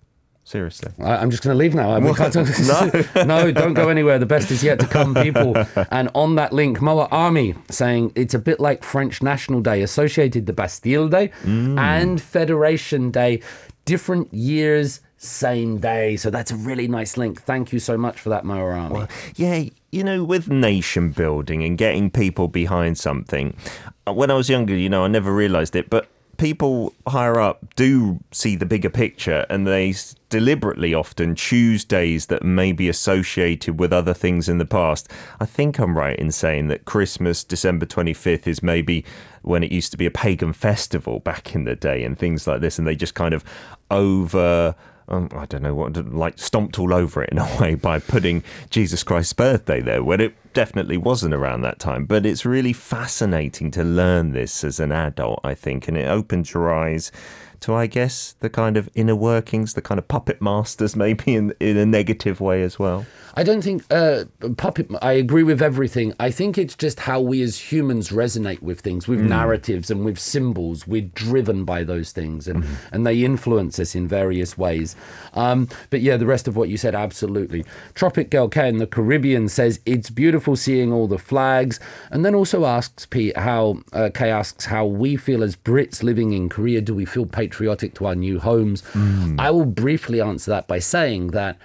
Seriously. 0.42 0.90
I, 0.98 1.16
I'm 1.16 1.31
just 1.31 1.42
going 1.44 1.55
to 1.55 1.59
leave 1.59 1.74
now. 1.74 1.98
Can't 2.14 2.33
talk- 2.33 3.14
No. 3.14 3.24
no, 3.24 3.53
don't 3.53 3.74
go 3.74 3.88
anywhere. 3.88 4.18
The 4.18 4.26
best 4.26 4.50
is 4.50 4.64
yet 4.64 4.81
to 4.81 4.87
come, 4.87 5.14
people. 5.14 5.55
And 5.90 6.09
on 6.14 6.35
that 6.37 6.53
link, 6.53 6.81
Moa 6.81 7.07
Army 7.11 7.55
saying 7.70 8.12
it's 8.16 8.35
a 8.35 8.38
bit 8.38 8.59
like 8.59 8.83
French 8.83 9.22
National 9.22 9.61
Day, 9.61 9.83
associated 9.83 10.46
the 10.46 10.53
Bastille 10.53 11.09
Day 11.09 11.31
and 11.44 12.20
Federation 12.20 13.11
Day, 13.11 13.42
different 13.85 14.33
years, 14.35 15.00
same 15.18 15.79
day. 15.79 16.16
So 16.16 16.31
that's 16.31 16.50
a 16.50 16.57
really 16.57 16.88
nice 16.88 17.16
link. 17.16 17.42
Thank 17.42 17.72
you 17.72 17.79
so 17.79 17.96
much 17.98 18.18
for 18.18 18.31
that, 18.31 18.44
Moa 18.44 18.72
Army. 18.72 19.07
Yeah, 19.37 19.64
you 19.92 20.03
know, 20.03 20.24
with 20.24 20.48
nation 20.48 21.11
building 21.11 21.62
and 21.62 21.76
getting 21.79 22.11
people 22.11 22.48
behind 22.48 22.98
something, 22.98 23.55
uh, 24.07 24.12
when 24.14 24.31
I 24.31 24.35
was 24.35 24.48
younger, 24.48 24.74
you 24.74 24.88
know, 24.88 25.05
I 25.05 25.09
never 25.09 25.33
realized 25.35 25.76
it, 25.76 25.90
but 25.90 26.09
people 26.40 26.94
higher 27.07 27.38
up 27.38 27.74
do 27.76 28.18
see 28.33 28.57
the 28.57 28.64
bigger 28.64 28.88
picture 28.88 29.44
and 29.50 29.66
they 29.66 29.94
deliberately 30.31 30.94
often 30.94 31.35
choose 31.35 31.85
days 31.85 32.26
that 32.26 32.42
may 32.42 32.72
be 32.72 32.88
associated 32.88 33.79
with 33.79 33.92
other 33.92 34.14
things 34.14 34.48
in 34.48 34.57
the 34.57 34.64
past. 34.64 35.07
I 35.38 35.44
think 35.44 35.79
I'm 35.79 35.98
right 35.98 36.18
in 36.18 36.33
saying 36.33 36.68
that 36.68 36.87
Christmas, 36.87 37.44
December 37.44 37.85
25th, 37.85 38.46
is 38.46 38.62
maybe 38.62 39.05
when 39.42 39.62
it 39.62 39.70
used 39.70 39.92
to 39.92 39.98
be 39.98 40.07
a 40.07 40.11
pagan 40.11 40.55
festival 40.55 41.20
back 41.20 41.55
in 41.55 41.64
the 41.64 41.76
day 41.76 42.03
and 42.05 42.18
things 42.18 42.46
like 42.46 42.62
this, 42.62 42.79
and 42.79 42.87
they 42.87 42.96
just 42.96 43.14
kind 43.14 43.35
of 43.35 43.44
over 43.90 44.74
um, 45.11 45.29
I 45.33 45.46
don't 45.46 45.62
know 45.62 45.75
what, 45.75 45.96
like 46.12 46.38
stomped 46.38 46.79
all 46.79 46.94
over 46.94 47.23
it 47.23 47.31
in 47.31 47.38
a 47.38 47.57
way 47.61 47.75
by 47.75 47.99
putting 47.99 48.42
Jesus 48.70 49.03
Christ's 49.03 49.33
birthday 49.33 49.81
there, 49.81 50.03
when 50.03 50.20
it 50.20 50.35
definitely 50.55 50.96
wasn't 50.96 51.35
around 51.35 51.62
that 51.62 51.79
time. 51.79 52.05
But 52.05 52.25
it's 52.25 52.44
really 52.44 52.73
fascinating 52.73 53.70
to 53.73 53.85
learn 53.85 54.33
this 54.33 54.64
as 54.64 54.81
an 54.81 54.92
adult, 54.92 55.40
I 55.44 55.55
think, 55.55 55.88
and 55.88 55.96
it 55.96 56.09
opens 56.09 56.55
your 56.55 56.73
eyes 56.73 57.11
to, 57.61 57.75
I 57.75 57.87
guess, 57.87 58.35
the 58.40 58.51
kind 58.51 58.77
of 58.77 58.88
inner 58.94 59.16
workings, 59.16 59.75
the 59.75 59.83
kind 59.83 59.99
of 59.99 60.09
puppet 60.09 60.40
masters, 60.40 60.96
maybe 61.05 61.35
in 61.35 61.55
in 61.61 61.77
a 61.77 61.87
negative 61.87 62.40
way 62.40 62.62
as 62.62 62.79
well. 62.79 63.07
I 63.35 63.44
don't 63.44 63.62
think 63.62 63.85
uh, 63.90 64.25
puppet. 64.57 64.88
I 65.01 65.12
agree 65.12 65.44
with 65.44 65.62
everything. 65.62 66.14
I 66.18 66.31
think 66.31 66.59
it's 66.59 66.75
just 66.75 67.01
how 67.01 67.20
we 67.20 67.42
as 67.42 67.73
humans 67.73 68.09
resonate 68.09 68.61
with 68.61 68.81
things, 68.81 69.07
with 69.07 69.20
narratives 69.20 69.90
and 69.90 70.05
with 70.05 70.18
symbols. 70.18 70.87
We're 70.87 71.11
driven 71.14 71.64
by 71.64 71.85
those 71.85 72.11
things, 72.12 72.49
and 72.49 72.64
and 72.92 73.07
they 73.07 73.23
influence 73.25 73.79
us 73.79 73.94
in 73.94 74.09
various 74.09 74.59
ways. 74.59 74.96
Um, 75.35 75.68
but 75.90 76.01
yeah, 76.01 76.16
the 76.16 76.27
rest 76.27 76.49
of 76.49 76.57
what 76.57 76.68
you 76.68 76.77
said, 76.77 76.94
absolutely. 76.94 77.64
Tropic 77.94 78.31
Girl 78.31 78.49
K 78.49 78.68
in 78.68 78.79
the 78.79 78.87
Caribbean 78.87 79.49
says 79.49 79.81
it's 79.87 80.11
beautiful 80.11 80.57
seeing 80.57 80.92
all 80.92 81.07
the 81.07 81.18
flags, 81.18 81.79
and 82.11 82.25
then 82.25 82.35
also 82.35 82.64
asks 82.64 83.07
Pete 83.07 83.37
how 83.37 83.79
uh, 83.92 84.11
Kay 84.12 84.31
asks 84.31 84.64
how 84.64 84.85
we 84.87 85.16
feel 85.16 85.44
as 85.44 85.55
Brits 85.55 86.03
living 86.03 86.33
in 86.33 86.49
Korea. 86.49 86.81
Do 86.81 86.94
we 86.94 87.05
feel 87.05 87.27
patriotic 87.27 87.50
to 87.95 88.07
our 88.07 88.15
new 88.15 88.39
homes? 88.39 88.83
Hmm. 88.93 89.37
I 89.39 89.51
will 89.51 89.67
briefly 89.67 90.21
answer 90.21 90.51
that 90.51 90.67
by 90.67 90.79
saying 90.79 91.29
that 91.29 91.57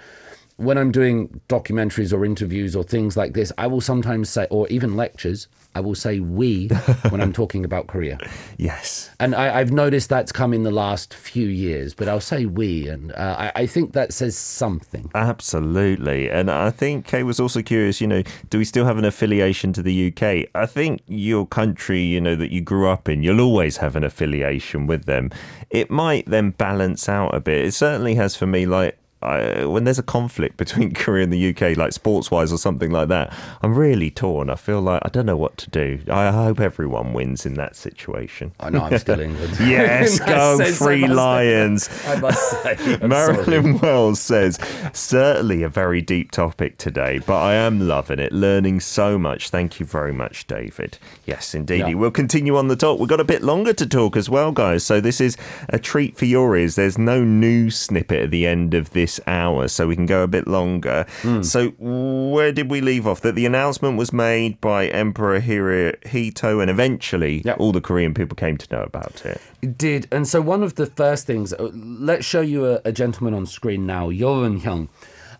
when 0.56 0.78
I'm 0.78 0.90
doing 0.90 1.40
documentaries 1.48 2.12
or 2.12 2.24
interviews 2.24 2.74
or 2.74 2.82
things 2.82 3.16
like 3.16 3.34
this, 3.34 3.52
I 3.58 3.66
will 3.66 3.82
sometimes 3.82 4.30
say, 4.30 4.46
or 4.50 4.66
even 4.68 4.96
lectures, 4.96 5.48
I 5.74 5.80
will 5.80 5.94
say 5.94 6.20
we 6.20 6.68
when 7.10 7.20
I'm 7.20 7.34
talking 7.34 7.62
about 7.62 7.88
Korea. 7.88 8.18
Yes. 8.56 9.10
And 9.20 9.34
I, 9.34 9.60
I've 9.60 9.70
noticed 9.70 10.08
that's 10.08 10.32
come 10.32 10.54
in 10.54 10.62
the 10.62 10.70
last 10.70 11.12
few 11.12 11.46
years, 11.46 11.92
but 11.92 12.08
I'll 12.08 12.20
say 12.20 12.46
we. 12.46 12.88
And 12.88 13.12
uh, 13.12 13.36
I, 13.38 13.52
I 13.54 13.66
think 13.66 13.92
that 13.92 14.14
says 14.14 14.38
something. 14.38 15.10
Absolutely. 15.14 16.30
And 16.30 16.50
I 16.50 16.70
think 16.70 17.06
Kay 17.06 17.22
was 17.22 17.38
also 17.38 17.60
curious, 17.60 18.00
you 18.00 18.06
know, 18.06 18.22
do 18.48 18.56
we 18.56 18.64
still 18.64 18.86
have 18.86 18.96
an 18.96 19.04
affiliation 19.04 19.74
to 19.74 19.82
the 19.82 20.10
UK? 20.10 20.48
I 20.54 20.64
think 20.64 21.02
your 21.06 21.46
country, 21.46 22.00
you 22.00 22.20
know, 22.22 22.34
that 22.34 22.50
you 22.50 22.62
grew 22.62 22.88
up 22.88 23.10
in, 23.10 23.22
you'll 23.22 23.42
always 23.42 23.76
have 23.76 23.94
an 23.94 24.04
affiliation 24.04 24.86
with 24.86 25.04
them. 25.04 25.30
It 25.68 25.90
might 25.90 26.24
then 26.24 26.52
balance 26.52 27.10
out 27.10 27.34
a 27.34 27.40
bit. 27.40 27.66
It 27.66 27.72
certainly 27.72 28.14
has 28.14 28.34
for 28.34 28.46
me, 28.46 28.64
like, 28.64 28.98
I, 29.22 29.64
when 29.64 29.84
there's 29.84 29.98
a 29.98 30.02
conflict 30.04 30.56
between 30.66 30.94
Korea 30.94 31.24
and 31.24 31.32
the 31.32 31.50
UK, 31.50 31.76
like 31.76 31.92
sports 31.92 32.30
wise 32.30 32.52
or 32.52 32.58
something 32.58 32.90
like 32.90 33.08
that, 33.08 33.32
I'm 33.62 33.74
really 33.74 34.10
torn. 34.10 34.50
I 34.50 34.54
feel 34.56 34.80
like 34.80 35.02
I 35.04 35.08
don't 35.08 35.26
know 35.26 35.36
what 35.36 35.56
to 35.58 35.70
do. 35.70 36.00
I 36.10 36.30
hope 36.30 36.60
everyone 36.60 37.12
wins 37.12 37.46
in 37.46 37.54
that 37.54 37.76
situation. 37.76 38.52
I 38.60 38.70
know 38.70 38.82
I'm 38.82 38.98
still 38.98 39.20
England. 39.20 39.56
Yes, 39.66 40.18
go 40.20 40.58
Three 40.72 41.06
Lions. 41.06 41.88
I 42.06 42.20
must 42.20 42.62
say. 42.62 42.76
I'm 42.76 42.78
sorry. 42.78 43.08
Marilyn 43.08 43.78
Wells 43.78 44.20
says, 44.20 44.58
certainly 44.92 45.62
a 45.62 45.68
very 45.68 46.00
deep 46.02 46.30
topic 46.30 46.78
today, 46.78 47.18
but 47.18 47.40
I 47.40 47.54
am 47.54 47.88
loving 47.88 48.18
it, 48.18 48.32
learning 48.32 48.80
so 48.80 49.18
much. 49.18 49.50
Thank 49.50 49.80
you 49.80 49.86
very 49.86 50.12
much, 50.12 50.46
David. 50.46 50.98
Yes, 51.24 51.54
indeed. 51.54 51.80
Yeah. 51.80 51.94
We'll 51.94 52.10
continue 52.10 52.56
on 52.56 52.68
the 52.68 52.76
talk. 52.76 53.00
We've 53.00 53.08
got 53.08 53.20
a 53.20 53.24
bit 53.24 53.42
longer 53.42 53.72
to 53.72 53.86
talk 53.86 54.16
as 54.16 54.30
well, 54.30 54.52
guys. 54.52 54.84
So 54.84 55.00
this 55.00 55.20
is 55.20 55.36
a 55.68 55.78
treat 55.78 56.16
for 56.16 56.26
your 56.26 56.56
ears. 56.56 56.76
There's 56.76 56.98
no 56.98 57.24
news 57.24 57.76
snippet 57.76 58.24
at 58.24 58.30
the 58.30 58.46
end 58.46 58.74
of 58.74 58.90
this 58.90 59.05
this 59.06 59.20
hour, 59.26 59.68
so 59.68 59.86
we 59.86 59.94
can 59.94 60.06
go 60.06 60.22
a 60.22 60.26
bit 60.26 60.46
longer. 60.48 61.06
Hmm. 61.22 61.42
So, 61.42 61.68
where 61.78 62.50
did 62.52 62.68
we 62.70 62.80
leave 62.80 63.06
off? 63.06 63.20
That 63.20 63.36
the 63.36 63.46
announcement 63.46 63.96
was 63.96 64.12
made 64.12 64.60
by 64.60 64.88
Emperor 64.88 65.40
Hirohito, 65.40 66.60
and 66.60 66.68
eventually 66.70 67.42
Yep. 67.44 67.56
all 67.60 67.72
the 67.72 67.80
Korean 67.80 68.14
people 68.14 68.34
came 68.34 68.56
to 68.58 68.66
know 68.76 68.82
about 68.82 69.24
it. 69.24 69.40
It 69.62 69.78
did. 69.78 70.08
And 70.10 70.26
so 70.26 70.40
one 70.40 70.62
of 70.64 70.74
the 70.74 70.86
first 70.86 71.26
things, 71.26 71.52
uh, 71.52 71.70
let's 71.72 72.24
show 72.24 72.40
you 72.40 72.66
a, 72.66 72.80
a 72.84 72.92
gentleman 72.92 73.32
on 73.34 73.46
screen 73.46 73.86
now, 73.86 74.10
Yoon 74.10 74.60
Hyung. 74.62 74.88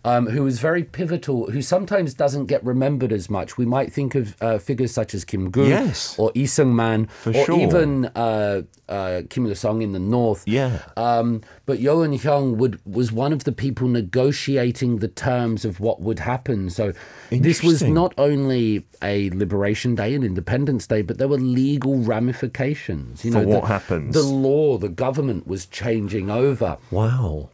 Um, 0.05 0.27
who 0.27 0.43
was 0.43 0.59
very 0.59 0.83
pivotal, 0.83 1.51
who 1.51 1.61
sometimes 1.61 2.13
doesn't 2.13 2.45
get 2.45 2.63
remembered 2.63 3.11
as 3.11 3.29
much. 3.29 3.57
We 3.57 3.65
might 3.65 3.91
think 3.91 4.15
of 4.15 4.35
uh, 4.41 4.57
figures 4.57 4.91
such 4.93 5.13
as 5.13 5.25
Kim 5.25 5.49
Gu 5.49 5.67
Yes. 5.67 6.17
or 6.17 6.31
Lee 6.35 6.43
Seung 6.45 6.73
Man, 6.73 7.07
or 7.25 7.33
sure. 7.33 7.59
even 7.59 8.05
uh, 8.15 8.61
uh, 8.87 9.21
Kim 9.29 9.45
Il 9.47 9.55
Sung 9.55 9.81
in 9.81 9.91
the 9.91 9.99
north. 9.99 10.43
Yeah. 10.47 10.79
Um, 10.95 11.41
but 11.65 11.79
Yoon 11.79 12.19
Hyung 12.21 12.55
would 12.57 12.79
was 12.85 13.11
one 13.11 13.33
of 13.33 13.43
the 13.43 13.51
people 13.51 13.87
negotiating 13.87 14.99
the 14.99 15.07
terms 15.07 15.65
of 15.65 15.79
what 15.79 16.01
would 16.01 16.19
happen. 16.19 16.69
So 16.69 16.93
this 17.29 17.61
was 17.63 17.81
not 17.83 18.13
only 18.17 18.85
a 19.01 19.29
Liberation 19.31 19.95
Day 19.95 20.13
and 20.15 20.23
Independence 20.23 20.87
Day, 20.87 21.01
but 21.01 21.17
there 21.17 21.27
were 21.27 21.37
legal 21.37 21.97
ramifications. 21.97 23.25
You 23.25 23.31
For 23.31 23.41
know, 23.41 23.47
what 23.47 23.61
the, 23.61 23.67
happens? 23.67 24.13
The 24.13 24.23
law, 24.23 24.77
the 24.77 24.89
government 24.89 25.47
was 25.47 25.65
changing 25.65 26.29
over, 26.29 26.77
Wow. 26.91 27.49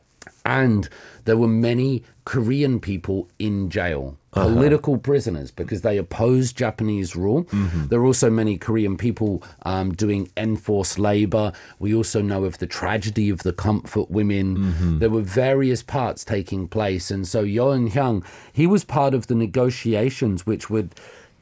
And 0.45 0.89
there 1.25 1.37
were 1.37 1.47
many 1.47 2.03
Korean 2.25 2.79
people 2.79 3.29
in 3.39 3.69
jail. 3.69 4.17
Uh-huh. 4.33 4.47
Political 4.47 4.97
prisoners 4.97 5.51
because 5.51 5.81
they 5.81 5.95
opposed 5.97 6.57
Japanese 6.57 7.15
rule. 7.15 7.43
Mm-hmm. 7.45 7.87
There 7.87 7.99
were 7.99 8.07
also 8.07 8.31
many 8.31 8.57
Korean 8.57 8.97
people 8.97 9.43
um, 9.61 9.93
doing 9.93 10.29
enforced 10.35 10.97
labor. 10.97 11.53
We 11.77 11.93
also 11.93 12.19
know 12.19 12.43
of 12.43 12.57
the 12.57 12.65
tragedy 12.65 13.29
of 13.29 13.43
the 13.43 13.53
comfort 13.53 14.09
women. 14.09 14.57
Mm-hmm. 14.57 14.99
There 14.99 15.11
were 15.11 15.21
various 15.21 15.83
parts 15.83 16.25
taking 16.25 16.67
place. 16.67 17.11
And 17.11 17.27
so 17.27 17.43
Yoon 17.45 17.91
Hyung, 17.91 18.25
he 18.51 18.65
was 18.65 18.83
part 18.83 19.13
of 19.13 19.27
the 19.27 19.35
negotiations 19.35 20.47
which 20.47 20.67
would 20.67 20.95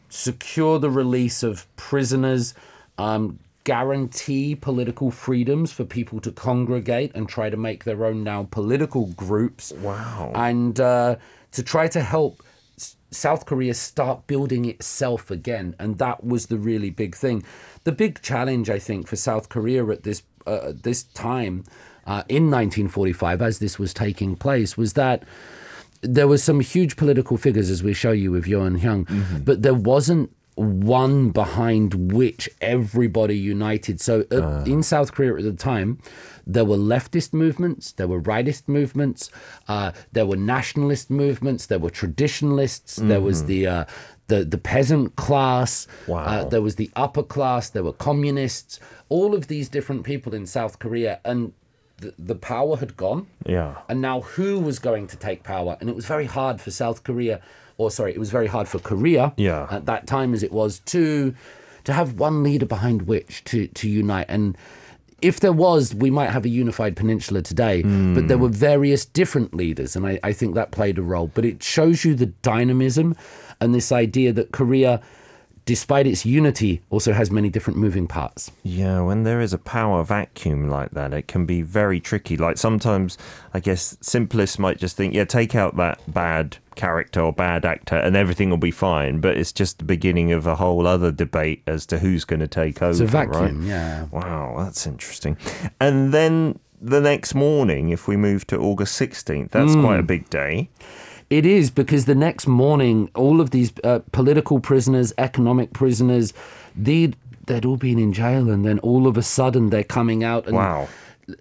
secure 0.10 0.78
the 0.78 0.90
release 0.90 1.44
of 1.44 1.74
prisoners, 1.78 2.54
um, 2.98 3.40
guarantee 3.64 4.56
political 4.56 5.12
freedoms 5.12 5.72
for 5.72 5.86
people 5.86 6.20
to 6.22 6.32
congregate 6.32 7.12
and 7.14 7.30
try 7.30 7.50
to 7.50 7.58
make 7.58 7.84
their 7.84 8.06
own 8.06 8.24
now 8.24 8.48
political 8.52 9.08
groups. 9.08 9.72
Wow. 9.74 10.32
And 10.36 10.80
uh, 10.80 11.18
to 11.52 11.64
try 11.64 11.88
to 11.90 12.02
help 12.02 12.44
South 13.12 13.46
Korea 13.46 13.74
start 13.74 14.26
building 14.26 14.66
itself 14.66 15.30
again. 15.30 15.76
And 15.80 15.98
that 15.98 16.24
was 16.24 16.48
the 16.48 16.58
really 16.58 16.90
big 16.90 17.16
thing. 17.16 17.44
The 17.84 17.92
big 17.92 18.22
challenge, 18.22 18.70
I 18.70 18.80
think, 18.80 19.08
for 19.08 19.16
South 19.16 19.50
Korea 19.50 19.86
at 19.88 20.04
this, 20.04 20.24
uh, 20.48 20.72
this 20.74 21.04
time 21.04 21.66
uh, 22.08 22.24
in 22.30 22.50
1945, 22.50 23.42
as 23.42 23.60
this 23.60 23.78
was 23.78 23.94
taking 23.94 24.36
place, 24.36 24.78
was 24.78 24.94
that 24.94 25.24
there 26.02 26.28
were 26.28 26.38
some 26.38 26.62
huge 26.62 26.96
political 26.96 27.38
figures, 27.38 27.70
as 27.70 27.84
we 27.84 27.94
show 27.94 28.12
you 28.12 28.32
with 28.32 28.46
Yoon 28.46 28.80
Hyung, 28.80 29.46
but 29.46 29.62
there 29.62 29.76
wasn't 29.76 30.32
one 30.56 31.30
behind 31.30 32.12
which 32.12 32.50
everybody 32.60 33.38
united. 33.38 34.02
So 34.02 34.26
uh, 34.32 34.64
in 34.66 34.84
South 34.84 35.12
Korea 35.14 35.36
at 35.38 35.44
the 35.44 35.54
time, 35.54 36.00
there 36.46 36.66
were 36.66 36.78
leftist 36.78 37.34
movements, 37.34 37.92
there 37.94 38.08
were 38.08 38.22
rightist 38.22 38.68
movements, 38.68 39.30
uh, 39.68 39.92
there 40.12 40.26
were 40.26 40.36
nationalist 40.36 41.10
movements, 41.10 41.66
there 41.68 41.80
were 41.80 41.90
traditionalists, 41.90 42.96
there 42.98 43.22
was 43.22 43.46
the 43.46 43.68
uh, 43.68 43.86
the 44.28 44.44
the 44.44 44.58
peasant 44.58 45.16
class, 45.16 45.88
Wow. 46.08 46.24
uh, 46.26 46.44
there 46.46 46.62
was 46.62 46.76
the 46.76 46.90
upper 46.96 47.24
class, 47.24 47.70
there 47.70 47.84
were 47.84 47.94
communists, 47.94 48.80
all 49.10 49.34
of 49.34 49.48
these 49.48 49.70
different 49.70 50.04
people 50.04 50.34
in 50.34 50.46
South 50.46 50.80
Korea, 50.80 51.20
and 51.24 51.54
the, 51.98 52.14
the 52.18 52.36
power 52.36 52.78
had 52.78 52.98
gone. 52.98 53.28
Yeah. 53.46 53.76
And 53.88 54.02
now 54.02 54.22
who 54.22 54.60
was 54.60 54.80
going 54.80 55.08
to 55.08 55.18
take 55.18 55.44
power? 55.44 55.78
And 55.80 55.90
it 55.90 55.96
was 55.96 56.06
very 56.06 56.26
hard 56.26 56.60
for 56.60 56.72
South 56.72 57.04
Korea, 57.04 57.40
or 57.82 57.92
sorry, 57.92 58.12
it 58.14 58.20
was 58.20 58.32
very 58.32 58.48
hard 58.48 58.68
for 58.68 58.80
Korea 58.80 59.34
Yeah. 59.38 59.68
at 59.72 59.86
that 59.86 60.08
time 60.08 60.34
as 60.34 60.44
it 60.44 60.52
was 60.52 60.80
to 60.88 61.34
to 61.84 61.94
have 61.94 62.20
one 62.20 62.44
leader 62.44 62.66
behind 62.66 63.04
which 63.04 63.44
to 63.46 63.68
to 63.68 63.90
unite. 63.90 64.28
And 64.30 64.58
if 65.22 65.40
there 65.40 65.54
was, 65.54 65.94
we 65.94 66.10
might 66.10 66.32
have 66.32 66.46
a 66.46 66.50
unified 66.50 66.96
peninsula 66.96 67.42
today, 67.44 67.84
but 67.84 68.28
there 68.28 68.38
hmm. 68.38 68.44
were 68.44 68.50
various 68.50 69.06
different 69.06 69.54
leaders, 69.54 69.96
and 69.96 70.08
I, 70.08 70.20
I 70.24 70.34
think 70.34 70.56
that 70.56 70.72
played 70.72 70.98
a 70.98 71.04
role. 71.04 71.30
But 71.34 71.46
it 71.46 71.62
shows 71.62 72.04
you 72.04 72.16
the 72.16 72.26
dynamism 72.26 73.16
and 73.60 73.76
this 73.76 73.92
idea 73.92 74.34
that 74.34 74.52
Korea, 74.52 75.00
despite 75.72 76.06
its 76.06 76.26
unity, 76.26 76.82
also 76.90 77.14
has 77.14 77.32
many 77.32 77.50
different 77.50 77.80
moving 77.80 78.06
parts. 78.06 78.52
Yeah, 78.62 79.00
when 79.04 79.24
there 79.24 79.40
is 79.40 79.54
a 79.54 79.58
power 79.58 80.04
vacuum 80.04 80.70
like 80.70 80.92
that, 80.92 81.14
it 81.14 81.30
can 81.30 81.46
be 81.46 81.62
very 81.62 82.02
tricky. 82.02 82.36
Like 82.36 82.58
sometimes, 82.58 83.18
I 83.54 83.62
guess 83.62 83.96
simplists 84.02 84.60
might 84.60 84.80
just 84.80 84.98
think, 84.98 85.14
yeah, 85.14 85.24
take 85.24 85.56
out 85.56 85.78
that 85.78 85.98
bad 86.14 86.58
character 86.76 87.22
or 87.22 87.32
bad 87.32 87.64
actor 87.64 87.96
and 87.96 88.18
everything 88.18 88.50
will 88.50 88.58
be 88.58 88.70
fine. 88.90 89.22
But 89.22 89.38
it's 89.38 89.54
just 89.54 89.78
the 89.78 89.86
beginning 89.86 90.34
of 90.34 90.46
a 90.46 90.56
whole 90.58 90.86
other 90.86 91.10
debate 91.10 91.64
as 91.68 91.86
to 91.86 92.00
who's 92.00 92.26
going 92.26 92.42
to 92.42 92.50
take 92.50 92.82
over. 92.82 92.92
It's 92.92 93.00
a 93.00 93.06
vacuum, 93.06 93.60
right? 93.62 93.68
yeah. 93.70 94.08
Wow, 94.12 94.56
that's 94.58 94.86
interesting. 94.86 95.38
And 95.80 96.14
then 96.14 96.60
the 96.82 97.00
next 97.00 97.34
morning, 97.34 97.92
if 97.92 98.10
we 98.10 98.18
move 98.18 98.46
to 98.48 98.58
August 98.58 99.00
16th, 99.00 99.52
that's 99.52 99.74
Hmm. 99.74 99.84
quite 99.86 100.00
a 100.02 100.04
big 100.04 100.30
day. 100.30 100.70
It 101.32 101.46
is 101.46 101.72
because 101.72 102.06
the 102.06 102.14
next 102.14 102.46
morning, 102.46 103.10
all 103.16 103.40
of 103.40 103.52
these 103.52 103.72
uh, 103.86 104.00
political 104.12 104.60
prisoners, 104.60 105.14
economic 105.18 105.72
prisoners, 105.72 106.34
they'd, 106.76 107.16
they'd 107.48 107.66
all 107.66 107.78
been 107.78 107.98
in 107.98 108.12
jail, 108.12 108.50
and 108.50 108.66
then 108.66 108.80
all 108.80 109.08
of 109.08 109.16
a 109.16 109.24
sudden 109.24 109.70
they're 109.70 109.86
coming 109.86 110.26
out. 110.26 110.46
And 110.46 110.58
Wow. 110.58 110.90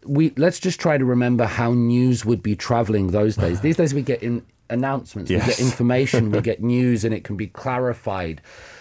We 0.07 0.33
let's 0.37 0.61
just 0.61 0.79
try 0.79 0.98
to 0.98 1.05
remember 1.05 1.44
how 1.44 1.72
news 1.72 2.24
would 2.24 2.40
be 2.40 2.55
traveling 2.55 3.09
those 3.09 3.35
days. 3.35 3.61
These 3.62 3.79
days 3.79 3.92
we 3.92 4.03
get 4.03 4.22
in 4.22 4.46
announcements, 4.68 5.29
we 5.29 5.38
get 5.38 5.59
information, 5.59 6.31
we 6.31 6.40
get 6.50 6.62
news, 6.62 7.05
and 7.05 7.12
it 7.12 7.24
can 7.24 7.37
be 7.37 7.48
clarified. 7.48 8.40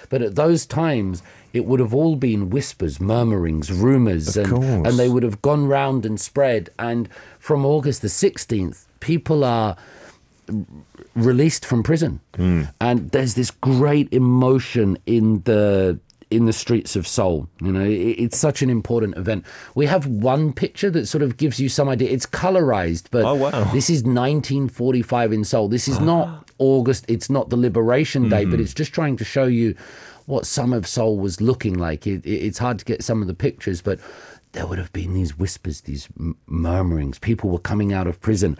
But 0.09 0.21
at 0.21 0.35
those 0.35 0.67
times, 0.67 1.23
it 1.53 1.65
would 1.65 1.79
have 1.79 1.95
all 1.95 2.15
been 2.15 2.51
whispers, 2.51 2.99
murmurings, 2.99 3.71
rumors, 3.71 4.37
and, 4.37 4.49
course. 4.49 4.87
and 4.87 4.99
they 4.99 5.09
would 5.09 5.23
have 5.23 5.41
gone 5.41 5.67
round 5.67 6.05
and 6.05 6.19
spread. 6.19 6.69
And 6.77 7.09
from 7.39 7.65
August 7.65 8.03
the 8.03 8.07
16th, 8.07 8.85
people 8.99 9.43
are 9.43 9.75
released 11.15 11.65
from 11.65 11.83
prison, 11.83 12.19
hmm. 12.35 12.63
and 12.79 13.11
there's 13.11 13.35
this 13.35 13.51
great 13.51 14.11
emotion 14.13 14.97
in 15.05 15.41
the 15.43 15.99
in 16.29 16.45
the 16.45 16.53
streets 16.53 16.95
of 16.95 17.07
Seoul. 17.07 17.49
You 17.61 17.71
know, 17.71 17.83
it, 17.83 17.91
it's 17.91 18.37
such 18.37 18.61
an 18.61 18.69
important 18.69 19.17
event. 19.17 19.45
We 19.75 19.87
have 19.87 20.05
one 20.05 20.53
picture 20.53 20.89
that 20.91 21.07
sort 21.07 21.23
of 21.23 21.37
gives 21.37 21.59
you 21.59 21.69
some 21.69 21.89
idea. 21.89 22.09
It's 22.09 22.25
colorized, 22.25 23.05
but 23.11 23.25
Oh, 23.25 23.35
wow. 23.35 23.63
this 23.73 23.89
is 23.89 24.03
1945 24.03 25.33
in 25.33 25.43
Seoul. 25.43 25.67
This 25.67 25.87
is 25.87 25.97
ah. 25.97 26.03
not 26.03 26.51
August. 26.59 27.05
It's 27.07 27.29
not 27.29 27.49
the 27.49 27.57
Liberation 27.57 28.29
Day, 28.29 28.45
but 28.45 28.55
hmm. 28.55 28.61
it's 28.61 28.73
just 28.73 28.93
trying 28.93 29.17
to 29.17 29.25
show 29.25 29.45
you 29.45 29.75
what 30.27 30.45
some 30.45 30.73
of 30.73 30.85
Seoul 30.85 31.17
was 31.17 31.41
looking 31.41 31.73
like. 31.73 32.05
It, 32.05 32.23
it, 32.25 32.29
it's 32.29 32.59
hard 32.59 32.77
to 32.79 32.85
get 32.85 33.03
some 33.03 33.21
of 33.21 33.27
the 33.27 33.35
pictures, 33.35 33.81
but. 33.81 33.99
There 34.53 34.65
would 34.65 34.79
have 34.79 34.91
been 34.91 35.13
these 35.13 35.37
whispers, 35.37 35.81
these 35.81 36.09
m- 36.19 36.35
murmurings. 36.47 37.19
People 37.19 37.51
were 37.51 37.59
coming 37.59 37.93
out 37.93 38.07
of 38.07 38.19
prison. 38.19 38.55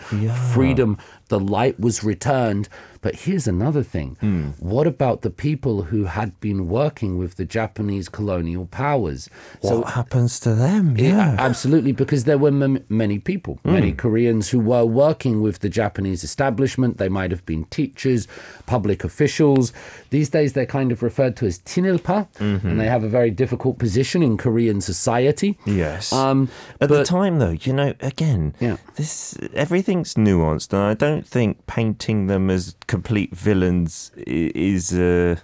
Freedom, 0.53 0.97
the 1.29 1.39
light 1.39 1.79
was 1.79 2.03
returned. 2.03 2.69
But 3.01 3.15
here's 3.15 3.47
another 3.47 3.83
thing. 3.83 4.17
Hmm. 4.19 4.49
What 4.59 4.87
about 4.87 5.21
the 5.21 5.29
people 5.29 5.83
who 5.83 6.05
had 6.05 6.37
been 6.39 6.67
working 6.67 7.17
with 7.17 7.35
the 7.35 7.45
Japanese 7.45 8.09
colonial 8.09 8.65
powers? 8.65 9.29
What 9.61 9.91
happens 9.91 10.39
to 10.41 10.53
them? 10.53 10.97
Yeah, 10.97 11.35
absolutely, 11.39 11.93
because 11.93 12.25
there 12.25 12.37
were 12.37 12.49
m- 12.49 12.83
many 12.89 13.19
people, 13.19 13.59
hmm. 13.63 13.71
many 13.73 13.93
Koreans 13.93 14.49
who 14.49 14.59
were 14.59 14.85
working 14.85 15.41
with 15.41 15.59
the 15.59 15.69
Japanese 15.69 16.23
establishment. 16.23 16.97
They 16.97 17.09
might 17.09 17.31
have 17.31 17.45
been 17.45 17.65
teachers, 17.65 18.27
public 18.65 19.03
officials. 19.03 19.71
These 20.09 20.29
days, 20.29 20.53
they're 20.53 20.65
kind 20.65 20.91
of 20.91 21.01
referred 21.01 21.35
to 21.37 21.45
as 21.45 21.59
chinilpa, 21.59 22.27
mm-hmm. 22.33 22.67
and 22.67 22.79
they 22.79 22.87
have 22.87 23.03
a 23.03 23.09
very 23.09 23.31
difficult 23.31 23.77
position 23.79 24.21
in 24.21 24.37
Korean 24.37 24.81
society. 24.81 25.57
Yes. 25.65 26.11
Um, 26.11 26.49
At 26.81 26.89
the 26.89 27.03
time, 27.03 27.39
though, 27.39 27.55
you 27.61 27.73
know, 27.73 27.93
again, 28.01 28.55
Yeah. 28.59 28.77
this 28.95 29.37
everything's 29.53 30.15
nuanced, 30.15 30.73
and 30.73 30.81
I 30.81 30.93
don't 30.93 31.25
think 31.25 31.65
painting 31.67 32.27
them 32.27 32.49
as 32.49 32.75
complete 32.89 33.33
villains 33.33 34.11
is. 34.17 34.91
Uh, 34.91 35.37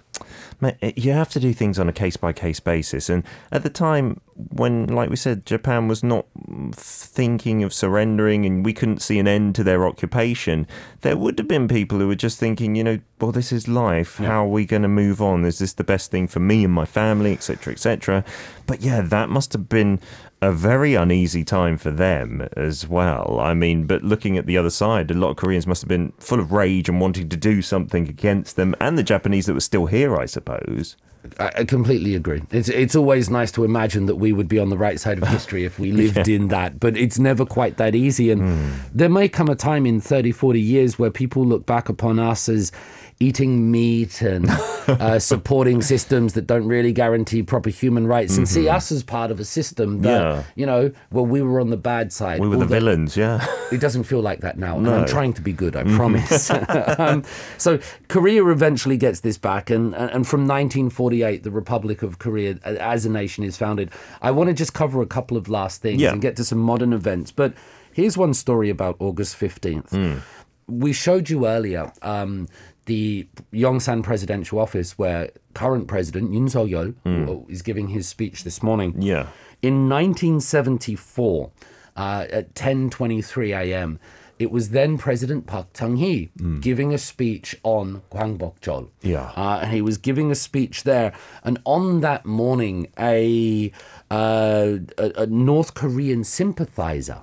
you 0.96 1.12
have 1.12 1.28
to 1.28 1.38
do 1.38 1.52
things 1.52 1.78
on 1.78 1.88
a 1.88 1.92
case 1.92 2.16
by 2.16 2.32
case 2.32 2.60
basis, 2.60 3.08
and 3.08 3.22
at 3.52 3.62
the 3.62 3.70
time 3.70 4.20
when, 4.34 4.86
like 4.86 5.08
we 5.08 5.16
said, 5.16 5.46
Japan 5.46 5.86
was 5.86 6.02
not 6.02 6.26
thinking 6.74 7.62
of 7.62 7.72
surrendering, 7.72 8.44
and 8.44 8.64
we 8.64 8.72
couldn't 8.72 9.00
see 9.00 9.18
an 9.18 9.28
end 9.28 9.54
to 9.54 9.64
their 9.64 9.86
occupation, 9.86 10.66
there 11.02 11.16
would 11.16 11.38
have 11.38 11.48
been 11.48 11.68
people 11.68 11.98
who 11.98 12.08
were 12.08 12.14
just 12.14 12.38
thinking, 12.38 12.74
you 12.74 12.82
know, 12.84 12.98
well, 13.20 13.32
this 13.32 13.52
is 13.52 13.68
life. 13.68 14.16
How 14.16 14.44
are 14.44 14.48
we 14.48 14.66
going 14.66 14.82
to 14.82 14.88
move 14.88 15.22
on? 15.22 15.44
Is 15.44 15.58
this 15.58 15.74
the 15.74 15.84
best 15.84 16.10
thing 16.10 16.26
for 16.26 16.40
me 16.40 16.64
and 16.64 16.72
my 16.72 16.84
family, 16.84 17.32
etc., 17.32 17.72
etc.? 17.72 18.24
But 18.66 18.80
yeah, 18.80 19.00
that 19.02 19.28
must 19.28 19.52
have 19.52 19.68
been 19.68 20.00
a 20.42 20.52
very 20.52 20.94
uneasy 20.94 21.44
time 21.44 21.78
for 21.78 21.90
them 21.90 22.46
as 22.56 22.86
well. 22.86 23.38
I 23.40 23.54
mean, 23.54 23.86
but 23.86 24.02
looking 24.02 24.36
at 24.36 24.46
the 24.46 24.58
other 24.58 24.70
side, 24.70 25.10
a 25.10 25.14
lot 25.14 25.30
of 25.30 25.36
Koreans 25.36 25.66
must 25.66 25.82
have 25.82 25.88
been 25.88 26.12
full 26.18 26.40
of 26.40 26.52
rage 26.52 26.88
and 26.88 27.00
wanting 27.00 27.28
to 27.28 27.36
do 27.36 27.62
something 27.62 28.08
against 28.08 28.56
them 28.56 28.74
and 28.80 28.98
the 28.98 29.02
Japanese 29.02 29.46
that 29.46 29.54
were 29.54 29.60
still 29.60 29.86
here 29.86 30.16
I 30.16 30.26
suppose. 30.26 30.96
I, 31.38 31.64
completely 31.64 32.14
agree. 32.14 32.42
It's 32.50 32.68
it's 32.68 32.94
always 32.94 33.28
nice 33.30 33.50
to 33.52 33.64
imagine 33.64 34.06
that 34.06 34.16
we 34.16 34.32
would 34.32 34.48
be 34.48 34.58
on 34.58 34.70
the 34.70 34.76
right 34.76 34.98
side 35.00 35.18
of 35.18 35.28
history 35.28 35.64
if 35.64 35.78
we 35.78 35.92
lived 36.06 36.28
in 36.28 36.48
that, 36.48 36.78
but 36.78 36.96
it's 36.96 37.18
never 37.18 37.44
quite 37.44 37.76
that 37.78 37.94
easy. 37.94 38.30
And 38.30 38.42
hmm. 38.42 38.70
there 38.94 39.08
may 39.08 39.28
come 39.28 39.48
a 39.48 39.56
time 39.56 39.86
in 39.86 40.00
30, 40.00 40.32
40 40.32 40.60
years 40.60 40.98
where 40.98 41.10
people 41.10 41.44
look 41.44 41.66
back 41.66 41.88
upon 41.88 42.18
us 42.18 42.48
as 42.48 42.72
eating 43.18 43.70
meat 43.70 44.20
and 44.20 44.46
uh, 44.88 45.18
supporting 45.18 45.80
systems 45.80 46.34
that 46.34 46.46
don't 46.46 46.66
really 46.68 46.92
guarantee 46.92 47.42
proper 47.42 47.70
human 47.70 48.06
rights 48.06 48.36
and 48.36 48.46
see 48.46 48.68
us 48.68 48.92
as 48.92 49.02
part 49.02 49.30
of 49.30 49.40
a 49.40 49.44
system 49.44 50.02
that, 50.02 50.20
Yeah. 50.20 50.42
you 50.54 50.66
know, 50.66 50.92
well, 51.10 51.24
we 51.24 51.40
were 51.40 51.58
on 51.58 51.70
the 51.70 51.78
bad 51.78 52.12
side. 52.12 52.40
We 52.40 52.48
were 52.48 52.58
the 52.58 52.66
villains, 52.66 53.16
yeah. 53.16 53.44
it 53.72 53.80
doesn't 53.80 54.04
feel 54.04 54.20
like 54.20 54.40
that 54.40 54.58
now. 54.58 54.76
And 54.76 54.86
I'm 54.88 55.06
trying 55.06 55.32
to 55.34 55.40
be 55.42 55.52
good, 55.52 55.76
I 55.76 55.84
promise. 55.96 56.50
um, 56.98 57.24
so 57.56 57.78
Korea 58.08 58.44
eventually 58.48 58.98
gets 58.98 59.20
this 59.20 59.38
back. 59.38 59.70
And, 59.70 59.94
and 59.94 60.26
from 60.26 60.42
1948, 60.42 61.42
the 61.42 61.50
Republic 61.50 62.02
of 62.02 62.18
Korea 62.18 62.58
as 62.64 63.06
a 63.06 63.10
nation 63.10 63.44
is 63.44 63.56
founded. 63.56 63.90
I 64.20 64.30
want 64.30 64.48
to 64.48 64.54
just 64.54 64.74
cover 64.74 65.00
a 65.00 65.06
couple 65.06 65.36
of 65.38 65.48
last 65.48 65.80
things 65.80 66.02
Yeah. 66.02 66.12
and 66.12 66.20
get 66.20 66.36
to 66.36 66.44
some 66.44 66.58
modern 66.58 66.92
events. 66.92 67.32
But 67.32 67.54
here's 67.94 68.18
one 68.18 68.34
story 68.34 68.68
about 68.68 68.96
August 68.98 69.38
15th. 69.40 70.20
We 70.68 70.92
showed 70.92 71.30
you 71.30 71.46
earlier 71.46 71.92
um, 72.02 72.48
the 72.86 73.28
Yongsan 73.52 74.02
presidential 74.02 74.58
office 74.58 74.98
where 74.98 75.30
current 75.54 75.88
president 75.88 76.32
Yoon 76.32 76.50
Suk-yeol 76.50 77.50
is 77.50 77.62
giving 77.62 77.88
his 77.88 78.08
speech 78.08 78.44
this 78.44 78.62
morning. 78.62 79.00
Yeah. 79.00 79.28
In 79.62 79.88
1974, 79.88 81.50
uh, 81.96 82.26
at 82.30 82.54
10:23 82.54 83.56
a.m., 83.56 83.98
it 84.38 84.50
was 84.50 84.70
then 84.70 84.98
President 84.98 85.46
Park 85.46 85.68
Chung-hee 85.72 86.30
giving 86.60 86.92
a 86.92 86.98
speech 86.98 87.56
on 87.62 88.02
Gwangbokjeol. 88.12 88.88
Yeah. 89.00 89.32
Uh, 89.36 89.60
and 89.62 89.72
he 89.72 89.80
was 89.80 89.96
giving 89.96 90.30
a 90.30 90.34
speech 90.34 90.84
there. 90.84 91.12
And 91.42 91.58
on 91.64 92.00
that 92.02 92.26
morning, 92.26 92.88
a 92.98 93.72
uh, 94.10 94.76
a, 94.98 95.12
a 95.22 95.26
North 95.26 95.74
Korean 95.74 96.22
sympathizer 96.24 97.20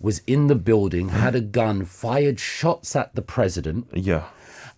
was 0.00 0.20
in 0.26 0.46
the 0.48 0.54
building, 0.54 1.08
had 1.08 1.34
a 1.34 1.40
gun, 1.40 1.84
fired 1.84 2.38
shots 2.38 2.94
at 2.94 3.14
the 3.14 3.22
president, 3.22 3.86
Yeah. 3.92 4.24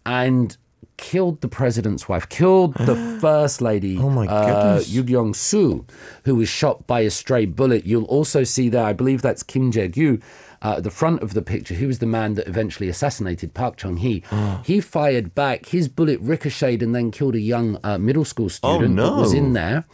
and 0.05 0.57
killed 0.96 1.42
the 1.42 1.48
president's 1.48 2.09
wife, 2.09 2.26
killed 2.29 2.72
the 2.74 2.96
first 3.20 3.61
lady, 3.61 3.98
Oh 3.98 4.09
my 4.09 4.26
uh, 4.26 4.81
Young 4.87 5.35
Soo, 5.35 5.85
who 6.24 6.37
was 6.37 6.48
shot 6.48 6.87
by 6.87 7.00
a 7.00 7.11
stray 7.11 7.44
bullet. 7.44 7.85
You'll 7.85 8.05
also 8.05 8.44
see 8.44 8.68
there, 8.70 8.85
I 8.85 8.92
believe 8.94 9.20
that's 9.20 9.42
Kim 9.42 9.70
Jae 9.70 9.92
Gyu. 9.92 10.22
Uh, 10.62 10.75
at 10.79 10.85
the 10.85 10.90
front 10.90 11.23
of 11.23 11.35
the 11.35 11.42
picture, 11.42 11.75
he 11.75 11.87
was 11.87 11.99
the 11.99 12.07
man 12.07 12.35
that 12.35 12.49
eventually 12.49 12.88
assassinated 12.88 13.55
Park 13.55 13.77
Chung 13.77 13.99
Hee. 13.99 14.23
Ah. 14.33 14.62
He 14.64 14.81
fired 14.81 15.35
back. 15.35 15.66
His 15.66 15.88
bullet 15.88 16.19
ricocheted 16.21 16.83
and 16.83 16.95
then 16.95 17.11
killed 17.11 17.35
a 17.35 17.40
young 17.40 17.79
uh, 17.85 17.99
middle 17.99 18.25
school 18.25 18.49
student 18.49 18.97
that 18.97 19.12
was 19.12 19.35
Oh, 19.35 19.37
in 19.37 19.53
there. 19.53 19.85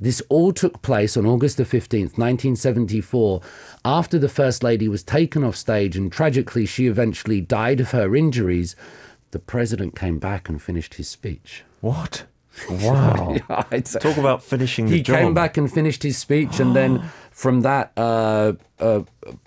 This 0.00 0.20
all 0.28 0.52
took 0.52 0.82
place 0.82 1.16
on 1.16 1.24
August 1.24 1.56
the 1.56 1.64
15th, 1.64 2.18
1974, 2.18 3.40
after 3.84 4.18
the 4.18 4.28
First 4.28 4.62
Lady 4.62 4.88
was 4.88 5.02
taken 5.02 5.44
off 5.44 5.56
stage 5.56 5.96
and 5.96 6.10
tragically 6.12 6.66
she 6.66 6.86
eventually 6.86 7.40
died 7.40 7.80
of 7.80 7.92
her 7.92 8.14
injuries. 8.16 8.74
The 9.30 9.38
president 9.38 9.96
came 9.96 10.18
back 10.18 10.48
and 10.48 10.60
finished 10.60 10.94
his 10.94 11.08
speech. 11.08 11.64
What? 11.80 12.24
Wow. 12.70 13.36
It's- 13.72 13.96
Talk 14.00 14.16
about 14.16 14.42
finishing 14.42 14.86
the 14.86 14.96
he 14.96 15.02
job. 15.02 15.16
came 15.18 15.34
back 15.34 15.56
and 15.56 15.72
finished 15.72 16.02
his 16.02 16.16
speech, 16.18 16.60
and 16.60 16.74
then 16.74 17.02
from 17.30 17.62
that, 17.62 17.92
uh, 17.96 18.52
uh, 18.78 19.00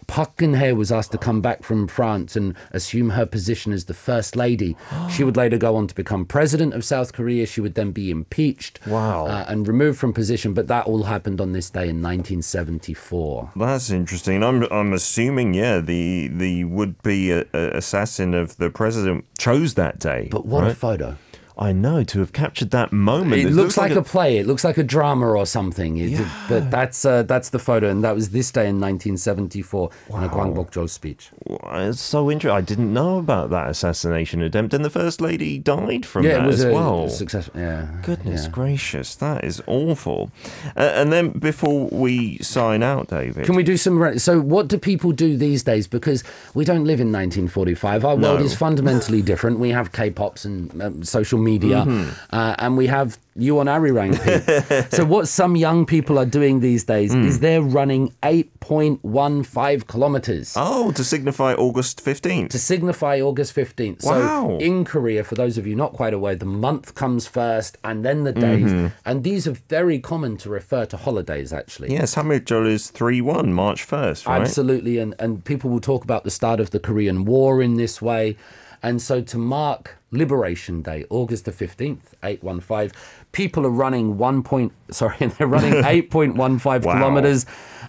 Geun-hye 0.08 0.74
was 0.74 0.92
asked 0.92 1.12
to 1.12 1.18
come 1.18 1.42
back 1.42 1.64
from 1.64 1.88
France 1.88 2.36
and 2.36 2.56
assume 2.72 3.12
her 3.12 3.26
position 3.26 3.72
as 3.74 3.86
the 3.86 3.94
first 3.94 4.36
lady. 4.36 4.76
she 5.10 5.24
would 5.24 5.38
later 5.38 5.58
go 5.58 5.76
on 5.76 5.88
to 5.88 5.96
become 5.96 6.26
president 6.26 6.74
of 6.74 6.84
South 6.84 7.14
Korea. 7.14 7.46
She 7.46 7.62
would 7.62 7.76
then 7.76 7.92
be 7.92 8.10
impeached, 8.12 8.80
Wow. 8.88 9.28
uh, 9.28 9.46
and 9.48 9.68
removed 9.68 10.00
from 10.00 10.14
position. 10.14 10.54
But 10.54 10.68
that 10.68 10.86
all 10.86 11.04
happened 11.04 11.40
on 11.42 11.52
this 11.54 11.70
day 11.70 11.90
in 11.90 12.02
1974. 12.02 13.52
That's 13.56 13.90
interesting. 13.90 14.44
I'm 14.44 14.64
I'm 14.72 14.94
assuming, 14.94 15.54
yeah, 15.54 15.80
the 15.80 16.28
the 16.30 16.64
would 16.66 17.02
be 17.04 17.32
uh, 17.34 17.44
assassin 17.54 18.34
of 18.34 18.58
the 18.58 18.70
president 18.70 19.26
chose 19.38 19.76
that 19.76 20.00
day. 20.00 20.28
But 20.32 20.46
what 20.46 20.66
a 20.68 20.74
photo! 20.76 21.18
I 21.60 21.72
know 21.72 22.04
to 22.04 22.20
have 22.20 22.34
captured 22.34 22.70
that 22.72 22.94
moment. 22.94 23.42
It 23.42 23.50
looks, 23.52 23.78
like, 23.78 23.92
a, 23.94 24.04
play. 24.04 24.38
It 24.38 24.46
looks 24.46 24.64
like 24.64 24.78
a 24.78 24.84
drama 24.84 25.26
or 25.28 25.46
something. 25.46 25.98
It- 25.98 26.12
Yeah. 26.12 26.30
But 26.48 26.70
that's 26.72 27.04
uh, 27.04 27.24
that's 27.24 27.50
the 27.50 27.60
photo, 27.60 27.90
and 27.90 28.04
that 28.04 28.14
was 28.16 28.30
this 28.30 28.52
day 28.52 28.68
in 28.70 28.80
1974 28.80 29.90
in 30.10 30.24
a 30.24 30.30
Gwangbokjeol 30.30 30.90
speech. 30.90 31.30
It's 31.48 32.00
so 32.00 32.30
interesting. 32.32 32.58
I 32.58 32.62
didn't 32.62 32.94
know 32.94 33.18
about 33.18 33.50
that 33.50 33.70
assassination 33.70 34.42
attempt, 34.42 34.74
and 34.74 34.86
the 34.86 34.90
first 34.90 35.20
lady 35.22 35.58
died 35.58 36.06
from 36.06 36.26
yeah, 36.26 36.34
that 36.38 36.44
it 36.44 36.48
was 36.48 36.60
as 36.60 36.66
a 36.66 36.74
well. 36.74 37.10
success. 37.10 37.50
Yeah, 37.56 37.88
Goodness 38.04 38.44
yeah. 38.46 38.52
gracious, 38.52 39.16
that 39.16 39.44
is 39.44 39.62
awful. 39.68 40.32
Uh, 40.76 40.82
and 41.00 41.12
then 41.12 41.30
before 41.32 41.88
we 41.92 42.38
sign 42.40 42.84
out, 42.84 43.08
David, 43.08 43.46
Can 43.46 43.56
we 43.56 43.64
do 43.64 43.78
some? 43.78 44.02
re- 44.02 44.18
So, 44.20 44.40
what 44.40 44.68
do 44.68 44.78
people 44.78 45.12
do 45.12 45.36
these 45.38 45.64
days? 45.64 45.88
Because 45.88 46.24
we 46.54 46.64
don't 46.66 46.86
live 46.86 47.00
in 47.00 47.12
1945. 47.12 48.06
Our 48.06 48.16
world 48.16 48.40
No. 48.40 48.46
is 48.46 48.56
fundamentally 48.56 49.22
different. 49.22 49.60
We 49.60 49.70
have 49.72 49.92
K-pops 49.92 50.46
and 50.46 50.82
um, 50.82 51.04
social 51.04 51.40
media, 51.40 51.47
Mm-hmm. 51.48 52.36
uh, 52.36 52.56
and 52.60 52.78
we 52.78 52.88
have 52.88 53.18
you 53.36 53.60
on 53.60 53.68
Arirang. 53.68 54.14
So, 54.98 55.06
what 55.06 55.28
some 55.28 55.56
young 55.56 55.86
people 55.86 56.18
are 56.20 56.26
doing 56.40 56.60
these 56.60 56.84
days 56.84 57.14
Mm. 57.14 57.26
is 57.26 57.40
they're 57.40 57.62
running 57.62 58.12
8.15 58.24 59.88
kilometers. 59.88 60.54
oh, 60.56 60.92
to 60.92 61.04
signify 61.04 61.54
August 61.54 62.02
fifteenth. 62.02 62.52
to 62.52 62.60
signify 62.60 63.20
August 63.22 63.56
15th. 63.56 64.04
Wow. 64.04 64.58
So 64.58 64.58
in 64.60 64.86
Korea, 64.86 65.24
for 65.24 65.36
those 65.36 65.58
of 65.58 65.66
you 65.68 65.76
not 65.76 65.94
quite 65.94 66.14
aware, 66.14 66.36
the 66.36 66.46
month 66.46 66.96
comes 66.96 67.28
first 67.28 67.78
and 67.84 68.04
then 68.04 68.24
the 68.24 68.34
days. 68.34 68.72
Mm-hmm. 68.72 68.88
And 69.06 69.24
these 69.24 69.48
are 69.48 69.58
very 69.70 70.00
common 70.00 70.38
to 70.38 70.50
refer 70.50 70.86
to 70.88 70.98
holidays, 70.98 71.54
actually. 71.54 71.92
Yes, 71.94 72.16
Hamilton 72.16 72.66
is 72.68 72.90
three 72.90 73.22
one 73.22 73.54
March 73.54 73.84
first, 73.84 74.26
right? 74.28 74.42
Absolutely. 74.42 74.98
And, 74.98 75.16
and 75.20 75.44
people 75.46 75.70
will 75.70 75.80
talk 75.92 76.04
about 76.04 76.24
the 76.24 76.32
start 76.32 76.60
of 76.60 76.72
the 76.72 76.80
Korean 76.80 77.26
War 77.26 77.62
in 77.62 77.76
this 77.76 78.02
way. 78.02 78.36
And 78.88 79.02
so 79.02 79.20
to 79.22 79.38
mark 79.38 79.98
Liberation 80.12 80.82
Day, 80.82 81.04
August 81.10 81.44
the 81.44 81.52
15th, 81.52 82.14
815, 82.24 82.92
people 83.34 83.66
are 83.66 83.70
running 83.70 84.18
one 84.18 84.42
point, 84.44 84.72
sorry, 84.92 85.18
they're 85.38 85.46
running 85.46 85.74
8.15 85.84 86.86
Wow. 86.86 86.94
kilometers. 86.94 87.46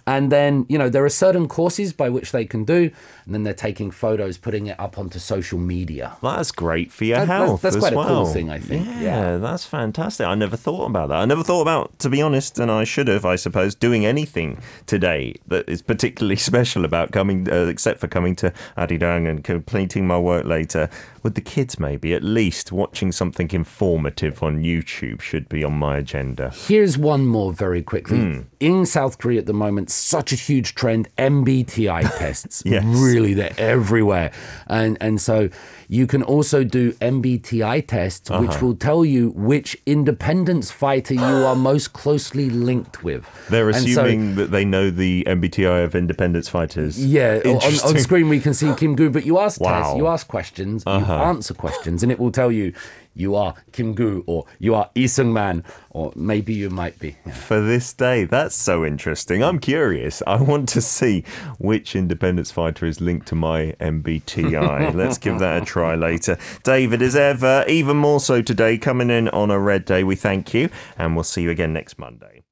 And 0.08 0.32
then, 0.32 0.64
you 0.68 0.78
know, 0.78 0.88
there 0.88 1.04
are 1.04 1.08
certain 1.10 1.46
courses 1.48 1.92
by 1.92 2.08
which 2.08 2.32
they 2.32 2.44
can 2.44 2.64
do. 2.64 2.90
And 3.26 3.34
then 3.34 3.42
they're 3.42 3.52
taking 3.52 3.90
photos, 3.90 4.38
putting 4.38 4.66
it 4.68 4.80
up 4.80 4.96
onto 4.98 5.18
social 5.18 5.58
media. 5.58 6.16
That's 6.22 6.50
great 6.50 6.90
for 6.90 7.04
your 7.04 7.18
That- 7.18 7.28
that's- 7.28 7.48
health. 7.48 7.62
that's 7.62 7.76
as 7.76 7.80
quite 7.82 7.92
a 7.92 7.96
cool 7.96 8.26
thing, 8.26 8.48
I 8.50 8.58
think. 8.58 8.86
Yeah, 8.86 9.02
Yeah. 9.02 9.36
that's 9.36 9.66
fantastic. 9.66 10.26
I 10.26 10.34
never 10.34 10.56
thought 10.56 10.86
about 10.86 11.10
that. 11.10 11.18
I 11.18 11.26
never 11.26 11.42
thought 11.42 11.60
about, 11.62 11.98
to 11.98 12.08
be 12.08 12.22
honest, 12.22 12.58
and 12.58 12.70
I 12.70 12.84
should 12.84 13.06
have, 13.08 13.26
I 13.26 13.36
suppose, 13.36 13.74
doing 13.74 14.06
anything 14.06 14.58
today 14.86 15.34
that 15.48 15.68
is 15.68 15.82
particularly 15.82 16.36
special 16.50 16.84
about 16.86 17.12
coming, 17.12 17.46
uh, 17.50 17.66
except 17.66 18.00
for 18.00 18.08
coming 18.08 18.34
to 18.36 18.52
Arirang 18.78 19.28
and 19.28 19.44
completing 19.44 20.06
my 20.06 20.18
work 20.18 20.46
later 20.46 20.88
with 21.22 21.34
the 21.34 21.40
kids. 21.42 21.78
Maybe 21.78 22.14
at 22.14 22.22
least 22.22 22.72
watching 22.72 23.12
something 23.12 23.50
informative 23.52 24.42
on 24.42 24.62
YouTube 24.62 25.20
should 25.20 25.48
be 25.50 25.62
on 25.64 25.74
my 25.74 25.98
agenda. 25.98 26.50
Here's 26.66 26.96
one 26.96 27.26
more 27.26 27.52
very 27.52 27.82
quickly. 27.82 28.18
Hmm. 28.18 28.40
In 28.60 28.86
South 28.86 29.18
Korea 29.18 29.40
at 29.40 29.46
the 29.46 29.52
moment, 29.52 29.90
such 29.98 30.32
a 30.32 30.36
huge 30.36 30.74
trend 30.74 31.08
MBTI 31.18 32.02
tests. 32.18 32.62
Yes. 32.64 32.84
Really, 32.86 33.34
they're 33.34 33.54
everywhere. 33.58 34.30
And 34.66 34.96
and 35.00 35.20
so 35.20 35.48
you 35.90 36.06
can 36.06 36.22
also 36.22 36.64
do 36.64 36.92
MBTI 37.00 37.86
tests, 37.86 38.30
Uh-huh. 38.30 38.42
which 38.42 38.60
will 38.60 38.74
tell 38.76 39.04
you 39.04 39.30
which 39.30 39.76
independence 39.86 40.70
fighter 40.70 41.14
you 41.14 41.22
are 41.48 41.56
most 41.72 41.92
closely 41.94 42.50
linked 42.50 43.02
with. 43.02 43.24
They're 43.48 43.68
And 43.70 43.76
so- 43.78 44.02
assuming 44.02 44.34
that 44.36 44.50
they 44.50 44.64
know 44.64 44.90
the 44.90 45.24
MBTI 45.26 45.84
of 45.84 45.94
independence 45.94 46.48
fighters. 46.48 47.04
yeah, 47.04 47.40
on, 47.44 47.56
on 47.56 47.98
screen 47.98 48.28
we 48.28 48.40
can 48.40 48.54
see 48.54 48.72
Kim 48.74 48.94
Gu, 48.96 49.10
but 49.10 49.24
you 49.24 49.38
ask 49.38 49.60
Wow. 49.60 49.68
Uh-huh. 49.70 49.82
tests, 49.82 49.96
you 49.98 50.06
ask 50.08 50.28
questions, 50.28 50.82
you 50.86 50.92
answer 50.92 51.54
questions, 51.54 52.02
and 52.02 52.12
it 52.12 52.18
will 52.18 52.32
tell 52.32 52.52
you 52.52 52.72
you 53.18 53.34
are 53.34 53.54
Kim 53.72 53.94
Gu 53.94 54.22
or 54.26 54.46
you 54.58 54.74
are 54.74 54.90
Lee 54.94 55.08
Sung 55.08 55.32
Man 55.32 55.64
or 55.90 56.12
maybe 56.14 56.54
you 56.54 56.70
might 56.70 56.98
be. 56.98 57.16
Yeah. 57.26 57.32
for 57.32 57.60
this 57.60 57.92
day. 57.92 58.24
That's 58.24 58.54
so 58.54 58.84
interesting. 58.84 59.42
I'm 59.42 59.58
curious. 59.58 60.22
I 60.26 60.40
want 60.40 60.68
to 60.70 60.80
see 60.80 61.24
which 61.58 61.96
independence 61.96 62.52
fighter 62.52 62.86
is 62.86 63.00
linked 63.00 63.26
to 63.28 63.34
my 63.34 63.74
MBTI. 63.80 64.94
Let's 64.94 65.18
give 65.18 65.40
that 65.40 65.62
a 65.62 65.64
try 65.64 65.96
later. 65.96 66.38
David, 66.62 67.02
as 67.02 67.16
ever, 67.16 67.64
even 67.66 67.96
more 67.96 68.20
so 68.20 68.40
today, 68.40 68.78
coming 68.78 69.10
in 69.10 69.28
on 69.30 69.50
a 69.50 69.58
red 69.58 69.84
day. 69.84 70.04
We 70.04 70.14
thank 70.14 70.54
you, 70.54 70.70
and 70.96 71.16
we'll 71.16 71.24
see 71.24 71.42
you 71.42 71.50
again 71.50 71.72
next 71.72 71.98
Monday. 71.98 72.42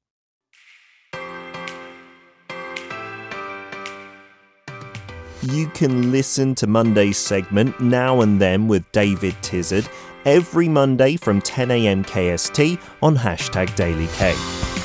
You 5.43 5.67
can 5.67 6.11
listen 6.11 6.55
to 6.55 6.67
Monday's 6.67 7.17
segment 7.17 7.79
Now 7.79 8.21
and 8.21 8.41
Then 8.41 8.67
with 8.67 8.91
David 8.91 9.35
Tizzard 9.41 9.87
every 10.27 10.67
Monday 10.67 11.15
from 11.15 11.41
10am 11.41 12.05
KST 12.05 12.77
on 13.01 13.15
hashtag 13.15 13.69
DailyK. 13.77 14.76